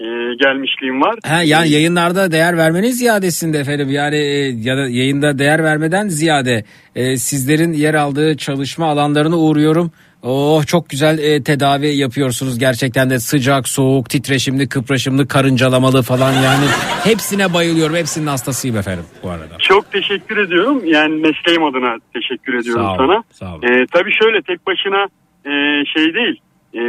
[0.00, 0.04] e,
[0.44, 1.14] gelmişliğim var.
[1.24, 6.64] Ha, yani yayınlarda değer vermenin ziyadesinde efendim yani e, ya da yayında değer vermeden ziyade
[6.96, 9.92] e, sizlerin yer aldığı çalışma alanlarına uğruyorum.
[10.28, 16.66] Oh çok güzel e, tedavi yapıyorsunuz gerçekten de sıcak, soğuk, titreşimli, kıpraşımlı, karıncalamalı falan yani
[17.04, 17.96] hepsine bayılıyorum.
[17.96, 19.58] Hepsinin hastasıyım efendim bu arada.
[19.58, 20.82] Çok teşekkür ediyorum.
[20.84, 23.22] Yani mesleğim adına teşekkür ediyorum Sağ olun, sana.
[23.30, 23.62] sağ olun.
[23.62, 25.02] Ee, tabii şöyle tek başına
[25.44, 25.52] e,
[25.94, 26.40] şey değil.
[26.74, 26.80] Ee,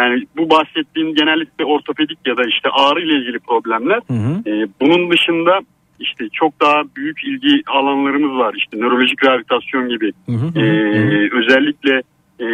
[0.00, 4.00] yani bu bahsettiğim genellikle ortopedik ya da işte ağrı ile ilgili problemler.
[4.46, 5.60] Ee, bunun dışında
[6.00, 8.54] işte çok daha büyük ilgi alanlarımız var.
[8.58, 10.12] İşte nörolojik rehabilitasyon gibi.
[10.56, 12.02] Ee, özellikle
[12.42, 12.46] e,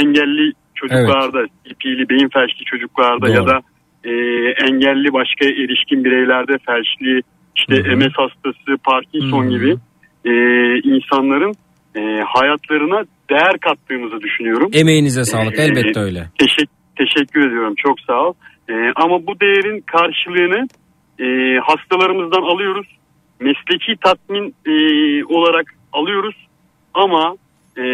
[0.00, 3.32] engelli çocuklarda, ipili beyin felçli çocuklarda Doğru.
[3.32, 3.60] ya da
[4.04, 4.12] e,
[4.68, 7.20] engelli başka erişkin bireylerde felçli,
[7.56, 9.76] işte MS hastası, Parkinson gibi
[10.24, 10.32] e,
[10.78, 11.54] insanların
[11.96, 14.70] e, hayatlarına değer kattığımızı düşünüyorum.
[14.72, 16.28] Emeğinize sağlık Ee, elbette öyle.
[16.38, 18.32] Teşekkür, teşekkür ediyorum çok sağ ol.
[18.70, 20.68] Ee, ama bu değerin karşılığını
[21.18, 22.86] e, hastalarımızdan alıyoruz.
[23.40, 24.74] Mesleki tatmin e,
[25.24, 26.34] olarak alıyoruz
[26.94, 27.36] ama
[27.76, 27.84] e,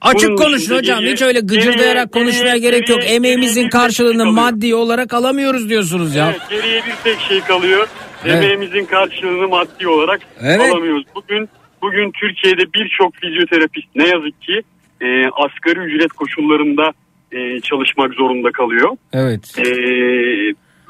[0.00, 2.98] Açık konuşun hocam hiç öyle gıcırdayarak geriye- konuşmaya geriye- gerek yok.
[3.00, 6.30] geriye- Emeğimizin geriye bir karşılığını şey maddi olarak alamıyoruz diyorsunuz ya.
[6.30, 7.88] Evet, geriye bir tek şey kalıyor.
[8.24, 8.34] Evet.
[8.36, 10.60] Emeğimizin karşılığını maddi olarak Evet.
[10.72, 11.04] alamıyoruz.
[11.14, 11.48] Bugün
[11.82, 14.62] bugün Türkiye'de birçok fizyoterapist ne yazık ki
[15.00, 16.92] e, asgari ücret koşullarında
[17.32, 18.90] e, çalışmak zorunda kalıyor.
[19.12, 19.54] Evet.
[19.58, 19.64] E,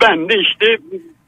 [0.03, 0.67] ben de işte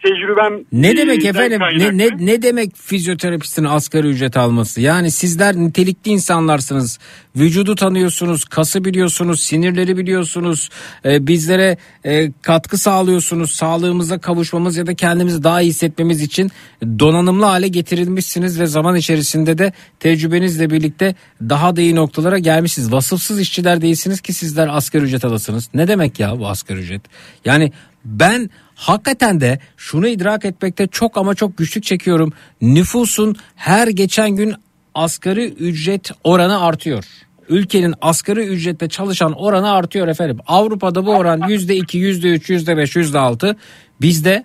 [0.02, 1.60] tecrübem Ne demek e, efendim?
[1.60, 1.98] Ne, kaynaklı.
[1.98, 4.80] ne, ne demek fizyoterapistin asgari ücret alması?
[4.80, 6.98] Yani sizler nitelikli insanlarsınız.
[7.36, 10.68] Vücudu tanıyorsunuz, kası biliyorsunuz, sinirleri biliyorsunuz.
[11.04, 13.50] Ee, bizlere e, katkı sağlıyorsunuz.
[13.50, 16.50] Sağlığımıza kavuşmamız ya da kendimizi daha iyi hissetmemiz için
[16.82, 22.92] donanımlı hale getirilmişsiniz ve zaman içerisinde de tecrübenizle birlikte daha da iyi noktalara gelmişsiniz.
[22.92, 25.68] Vasıfsız işçiler değilsiniz ki sizler asgari ücret alasınız.
[25.74, 27.02] Ne demek ya bu asgari ücret?
[27.44, 27.72] Yani
[28.04, 32.32] ben hakikaten de şunu idrak etmekte çok ama çok güçlük çekiyorum.
[32.60, 34.54] Nüfusun her geçen gün
[34.94, 37.04] asgari ücret oranı artıyor.
[37.48, 40.38] Ülkenin asgari ücretle çalışan oranı artıyor efendim.
[40.46, 43.56] Avrupa'da bu oran yüzde iki, yüzde üç, yüzde beş, yüzde altı.
[44.00, 44.44] Bizde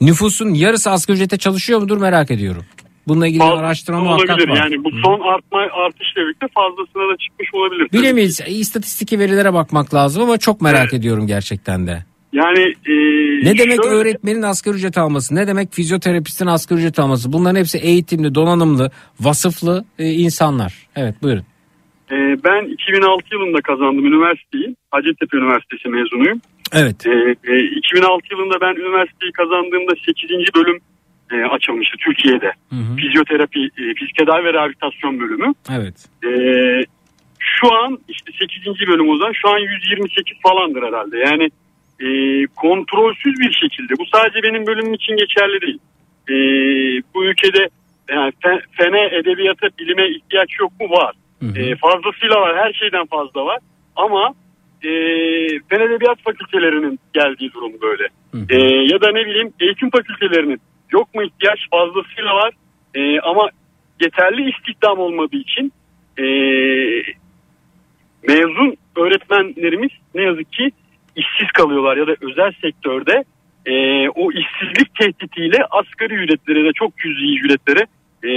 [0.00, 2.64] nüfusun yarısı asgari ücrete çalışıyor mudur merak ediyorum.
[3.08, 4.56] Bununla ilgili Fazlası araştırma muhakkak var.
[4.56, 7.92] Yani bu son artma artışla birlikte fazlasına da çıkmış olabilir.
[7.92, 8.40] Bilemeyiz.
[8.48, 12.04] İstatistiki verilere bakmak lazım ama çok merak ediyorum gerçekten de.
[12.36, 12.92] Yani e,
[13.44, 15.34] Ne demek şöyle- öğretmenin asgari ücret alması?
[15.34, 17.32] Ne demek fizyoterapistin asgari ücret alması?
[17.32, 18.90] Bunların hepsi eğitimli, donanımlı,
[19.20, 20.72] vasıflı e, insanlar.
[20.96, 21.44] Evet buyurun.
[22.10, 24.76] e, ben 2006 yılında kazandım üniversiteyi.
[24.90, 26.40] Hacettepe Üniversitesi mezunuyum.
[26.72, 27.06] Evet.
[27.06, 27.10] E,
[27.52, 30.54] e, 2006 yılında ben üniversiteyi kazandığımda 8.
[30.56, 30.78] bölüm
[31.32, 32.50] e, açılmıştı Türkiye'de.
[33.00, 35.52] Fizyoterapi, e, fizik tedavi ve rehabilitasyon bölümü.
[35.78, 35.96] Evet.
[36.24, 36.30] E,
[37.60, 38.86] şu an işte 8.
[38.88, 41.18] bölüm o zaman şu an 128 falandır herhalde.
[41.18, 41.48] Yani
[42.00, 42.06] e,
[42.46, 45.78] kontrolsüz bir şekilde bu sadece benim bölümüm için geçerli değil.
[46.28, 46.34] E,
[47.14, 47.68] bu ülkede
[48.10, 50.90] yani fe- fene, edebiyata, bilime ihtiyaç yok mu?
[50.90, 51.14] Var.
[51.56, 52.56] E, fazlasıyla var.
[52.56, 53.58] Her şeyden fazla var.
[53.96, 54.34] Ama
[54.82, 54.90] e,
[55.68, 58.08] fen edebiyat fakültelerinin geldiği durum böyle.
[58.50, 58.56] E,
[58.92, 60.60] ya da ne bileyim eğitim fakültelerinin
[60.90, 62.52] yok mu ihtiyaç fazlasıyla var.
[62.94, 63.48] E, ama
[64.00, 65.72] yeterli istihdam olmadığı için
[66.18, 66.24] e,
[68.28, 70.70] mezun öğretmenlerimiz ne yazık ki
[71.16, 73.24] işsiz kalıyorlar ya da özel sektörde
[73.66, 77.86] e, o işsizlik tehditiyle asgari ücretlere de çok cüzi ücretlere
[78.24, 78.30] e,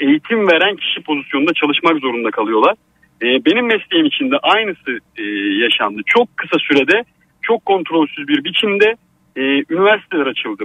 [0.00, 2.74] eğitim veren kişi pozisyonunda çalışmak zorunda kalıyorlar.
[3.22, 5.22] E, benim mesleğim için de aynısı e,
[5.64, 6.00] yaşandı.
[6.06, 7.04] Çok kısa sürede
[7.42, 8.96] çok kontrolsüz bir biçimde
[9.36, 10.64] e, üniversiteler açıldı.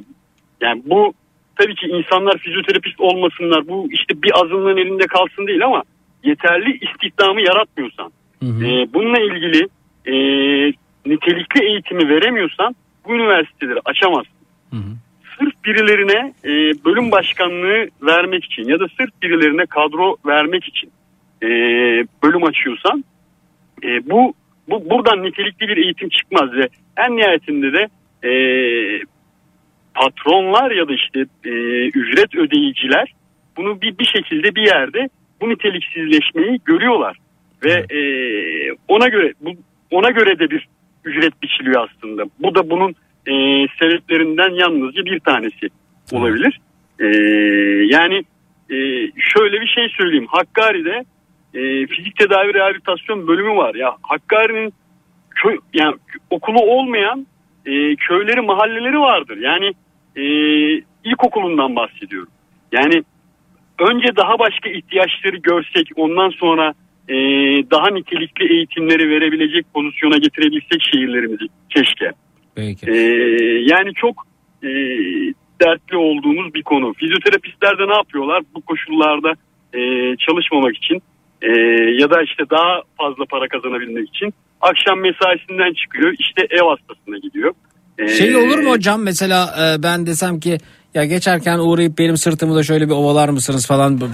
[0.62, 1.14] Yani bu
[1.56, 5.84] tabii ki insanlar fizyoterapist olmasınlar bu işte bir azınlığın elinde kalsın değil ama
[6.24, 8.12] yeterli istihdamı yaratmıyorsan
[8.44, 9.68] e, bununla ilgili
[10.06, 10.16] e,
[11.06, 12.76] nitelikli eğitimi veremiyorsan
[13.06, 14.36] bu üniversiteleri açamazsın.
[15.40, 16.50] Sırf birilerine e,
[16.86, 20.92] bölüm başkanlığı vermek için ya da sırf birilerine kadro vermek için
[21.44, 21.48] e,
[22.24, 23.04] bölüm açıyorsan
[23.84, 24.34] e, bu,
[24.70, 27.88] bu buradan nitelikli bir eğitim çıkmaz ve en nihayetinde de
[28.30, 28.32] e,
[29.96, 31.52] patronlar ya da işte e,
[31.88, 33.14] ücret ödeyiciler
[33.58, 35.10] bunu bir bir şekilde bir yerde
[35.42, 37.18] bu niteliksizleşmeyi görüyorlar.
[37.64, 38.00] Ve e,
[38.88, 39.50] ona göre bu
[39.92, 40.68] ona göre de bir
[41.06, 42.24] ücret biçiliyor aslında.
[42.40, 42.96] Bu da bunun
[43.28, 43.34] e,
[43.80, 45.70] sebeplerinden yalnızca bir tanesi
[46.12, 46.60] olabilir.
[47.00, 47.08] E,
[47.96, 48.24] yani
[48.70, 48.78] e,
[49.18, 50.28] şöyle bir şey söyleyeyim.
[50.30, 51.04] Hakkari'de
[51.54, 53.76] e, fizik tedavi rehabilitasyon bölümü var.
[53.76, 54.74] Ya Hakkari'nin
[55.36, 55.96] köy, yani
[56.30, 57.28] okulu olmayan
[57.66, 59.38] e, köyleri mahalleleri vardır.
[59.38, 59.74] Yani
[60.16, 60.24] e,
[61.04, 62.30] ilkokulundan bahsediyorum.
[62.72, 63.04] Yani
[63.80, 66.74] önce daha başka ihtiyaçları görsek ondan sonra
[67.10, 67.16] e,
[67.72, 72.12] daha nitelikli eğitimleri verebilecek pozisyona getirebilsek şehirlerimizi keşke.
[72.56, 72.92] Peki.
[72.92, 72.96] E,
[73.72, 74.28] yani çok
[74.64, 74.70] e,
[75.62, 76.94] dertli olduğumuz bir konu.
[76.94, 78.44] Fizyoterapistler de ne yapıyorlar?
[78.56, 79.34] Bu koşullarda
[79.74, 79.80] e,
[80.18, 81.02] çalışmamak için
[81.42, 81.50] e,
[82.02, 87.54] ya da işte daha fazla para kazanabilmek için akşam mesaisinden çıkıyor işte ev hastasına gidiyor.
[87.98, 90.58] E, Şey olur mu hocam mesela e, ben desem ki
[90.96, 94.02] ya geçerken uğrayıp benim sırtımı da şöyle bir ovalar mısınız falan.
[94.02, 94.10] Bu-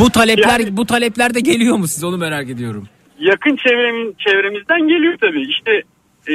[0.00, 2.88] Bu talepler bu talepler de geliyor mu siz onu merak ediyorum.
[3.20, 5.42] yakın çevremin, çevremizden geliyor tabii.
[5.50, 5.82] İşte
[6.28, 6.34] e,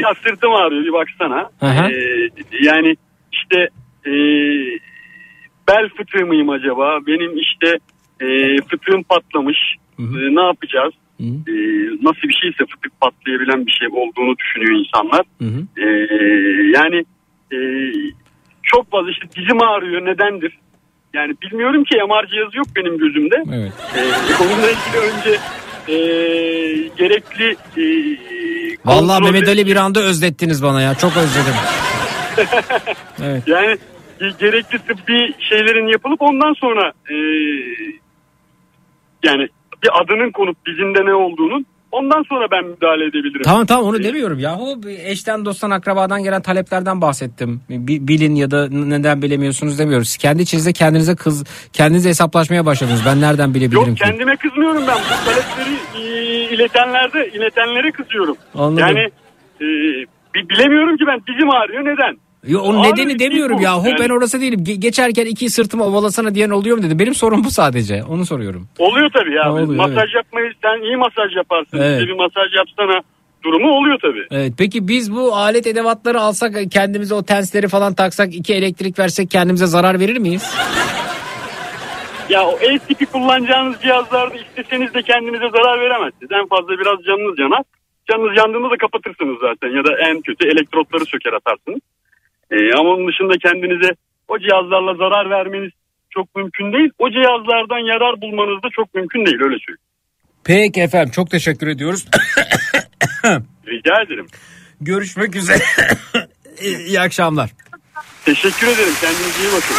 [0.00, 1.50] ya sırtım ağrıyor bir baksana.
[1.60, 1.90] Aha.
[1.90, 2.28] E,
[2.62, 2.96] yani
[3.32, 3.68] işte
[4.06, 4.12] e,
[5.68, 6.98] bel fıtığı mıyım acaba?
[7.06, 7.78] Benim işte
[8.20, 9.58] e, fıtığım patlamış.
[9.98, 10.92] E, ne yapacağız?
[11.20, 11.52] E,
[12.02, 15.24] nasıl bir şeyse fıtık patlayabilen bir şey olduğunu düşünüyor insanlar.
[15.78, 15.86] E,
[16.78, 17.04] yani
[17.52, 17.58] e,
[18.74, 20.58] çok fazla işte dizim ağrıyor nedendir?
[21.14, 23.36] Yani bilmiyorum ki MR cihazı yok benim gözümde.
[23.54, 23.72] Evet.
[23.96, 25.38] Ee, konuyla ilgili önce
[25.88, 25.96] e,
[26.98, 27.84] gerekli e,
[28.84, 31.54] Vallahi kontrol- Mehmet Ali bir anda özlettiniz bana ya çok özledim.
[33.24, 33.42] Evet.
[33.46, 33.76] yani
[34.20, 37.14] ge- gerekli tıbbi şeylerin yapılıp ondan sonra e,
[39.24, 39.48] yani
[39.82, 43.42] bir adının konup dizinde ne olduğunun ondan sonra ben müdahale edebilirim.
[43.44, 47.60] Tamam tamam onu demiyorum yahu eşten dosttan akrabadan gelen taleplerden bahsettim.
[47.70, 50.16] Bi- Bilin ya da neden bilemiyorsunuz demiyoruz.
[50.16, 53.02] Kendi içinizde kendinize kız kendinize hesaplaşmaya başladınız.
[53.06, 54.04] Ben nereden bilebilirim Yok ki?
[54.04, 54.96] kendime kızmıyorum ben.
[54.98, 55.76] Bu talepleri
[56.54, 58.36] iletenlerde iletenlere kızıyorum.
[58.54, 58.78] Anladım.
[58.78, 59.00] Yani
[59.60, 59.66] e,
[60.34, 62.16] bi- bilemiyorum ki ben dizim ağrıyor neden?
[62.46, 63.62] Yo, onun Ağrıyor, nedeni demiyorum bu.
[63.62, 64.60] yahu Yani- ben orası değilim.
[64.60, 66.98] Ge- geçerken iki sırtımı ovalasana diyen oluyor mu dedi.
[66.98, 68.02] Benim sorun bu sadece.
[68.04, 68.68] Onu soruyorum.
[68.78, 69.52] Oluyor tabii ya.
[69.52, 70.14] Oluyor, masaj evet.
[70.14, 71.78] yapmayı sen iyi masaj yaparsın.
[71.78, 72.00] Evet.
[72.00, 73.00] Bir masaj yapsana
[73.44, 74.26] durumu oluyor tabii.
[74.30, 79.30] Evet peki biz bu alet edevatları alsak kendimize o tensleri falan taksak iki elektrik versek
[79.30, 80.54] kendimize zarar verir miyiz?
[82.28, 86.30] Ya o el tipi kullanacağınız cihazlarda isteseniz de kendinize zarar veremezsiniz.
[86.32, 87.62] En fazla biraz canınız yanar.
[88.10, 91.80] Canınız yandığında da kapatırsınız zaten ya da en kötü elektrotları söker atarsınız.
[92.52, 93.90] Ee, ama onun dışında kendinize
[94.28, 95.72] o cihazlarla zarar vermeniz
[96.10, 96.90] çok mümkün değil.
[96.98, 99.88] O cihazlardan yarar bulmanız da çok mümkün değil öyle söyleyeyim.
[100.44, 102.06] Peki efendim çok teşekkür ediyoruz.
[103.66, 104.26] Rica ederim.
[104.80, 105.58] Görüşmek üzere.
[106.86, 107.50] iyi akşamlar.
[108.24, 108.94] Teşekkür ederim.
[109.00, 109.76] Kendinize iyi bakın.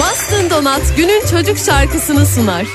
[0.00, 2.66] Bastın Donat günün çocuk şarkısını sunar.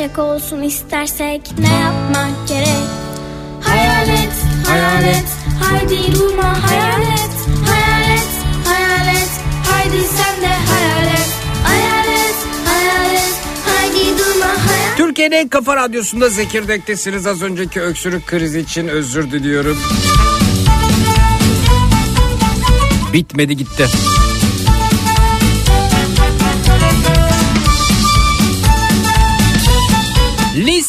[0.00, 2.88] Gerçek olsun istersek ne yapmak gerek
[3.62, 4.32] Hayal et,
[4.66, 5.28] hayal et,
[5.62, 7.30] haydi durma hayal et
[7.66, 8.30] Hayal et,
[8.66, 9.30] hayal et,
[9.70, 11.20] haydi sen de hayal et
[14.96, 17.26] Türkiye'nin en kafa radyosunda Zekirdek'tesiniz.
[17.26, 19.78] Az önceki öksürük krizi için özür diliyorum.
[23.12, 23.86] Bitmedi gitti.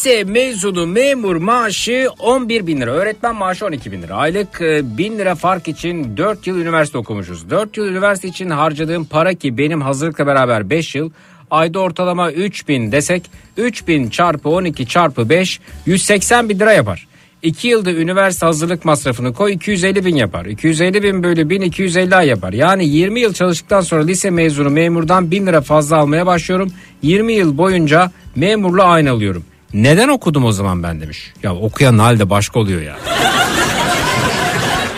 [0.02, 2.90] Lise mezunu memur maaşı 11 bin lira.
[2.90, 4.14] Öğretmen maaşı 12 bin lira.
[4.14, 7.50] Aylık e, 1000 lira fark için 4 yıl üniversite okumuşuz.
[7.50, 11.10] 4 yıl üniversite için harcadığım para ki benim hazırlıkla beraber 5 yıl.
[11.50, 17.08] Ayda ortalama 3000 desek 3000 çarpı 12 çarpı 5 180 bin lira yapar.
[17.42, 20.44] 2 yılda üniversite hazırlık masrafını koy 250 bin yapar.
[20.44, 22.52] 250 bin bölü 1000 250 ay yapar.
[22.52, 26.72] Yani 20 yıl çalıştıktan sonra lise mezunu memurdan 1000 lira fazla almaya başlıyorum.
[27.02, 29.44] 20 yıl boyunca memurla aynı alıyorum.
[29.74, 31.32] Neden okudum o zaman ben demiş.
[31.42, 32.96] Ya okuyan halde başka oluyor ya.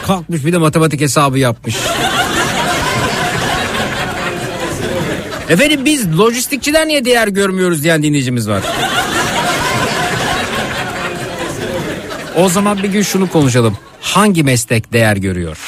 [0.07, 1.77] Kalkmış bir de matematik hesabı yapmış.
[5.49, 8.63] Efendim biz lojistikçiden niye değer görmüyoruz diyen dinleyicimiz var.
[12.37, 13.79] O zaman bir gün şunu konuşalım.
[14.01, 15.59] Hangi meslek değer görüyor?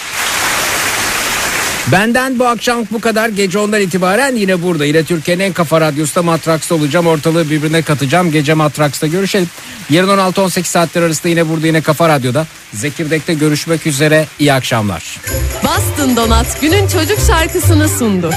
[1.92, 3.28] Benden bu akşam bu kadar.
[3.28, 4.84] Gece ondan itibaren yine burada.
[4.84, 7.06] Yine Türkiye'nin en kafa radyosunda Matraks'ta olacağım.
[7.06, 8.32] Ortalığı birbirine katacağım.
[8.32, 9.48] Gece Matraks'ta görüşelim.
[9.90, 12.46] Yarın 16-18 saatler arasında yine burada yine Kafa Radyo'da.
[12.72, 14.26] Zekirdek'te görüşmek üzere.
[14.38, 15.20] İyi akşamlar.
[15.64, 18.30] Bastın Donat günün çocuk şarkısını sundu.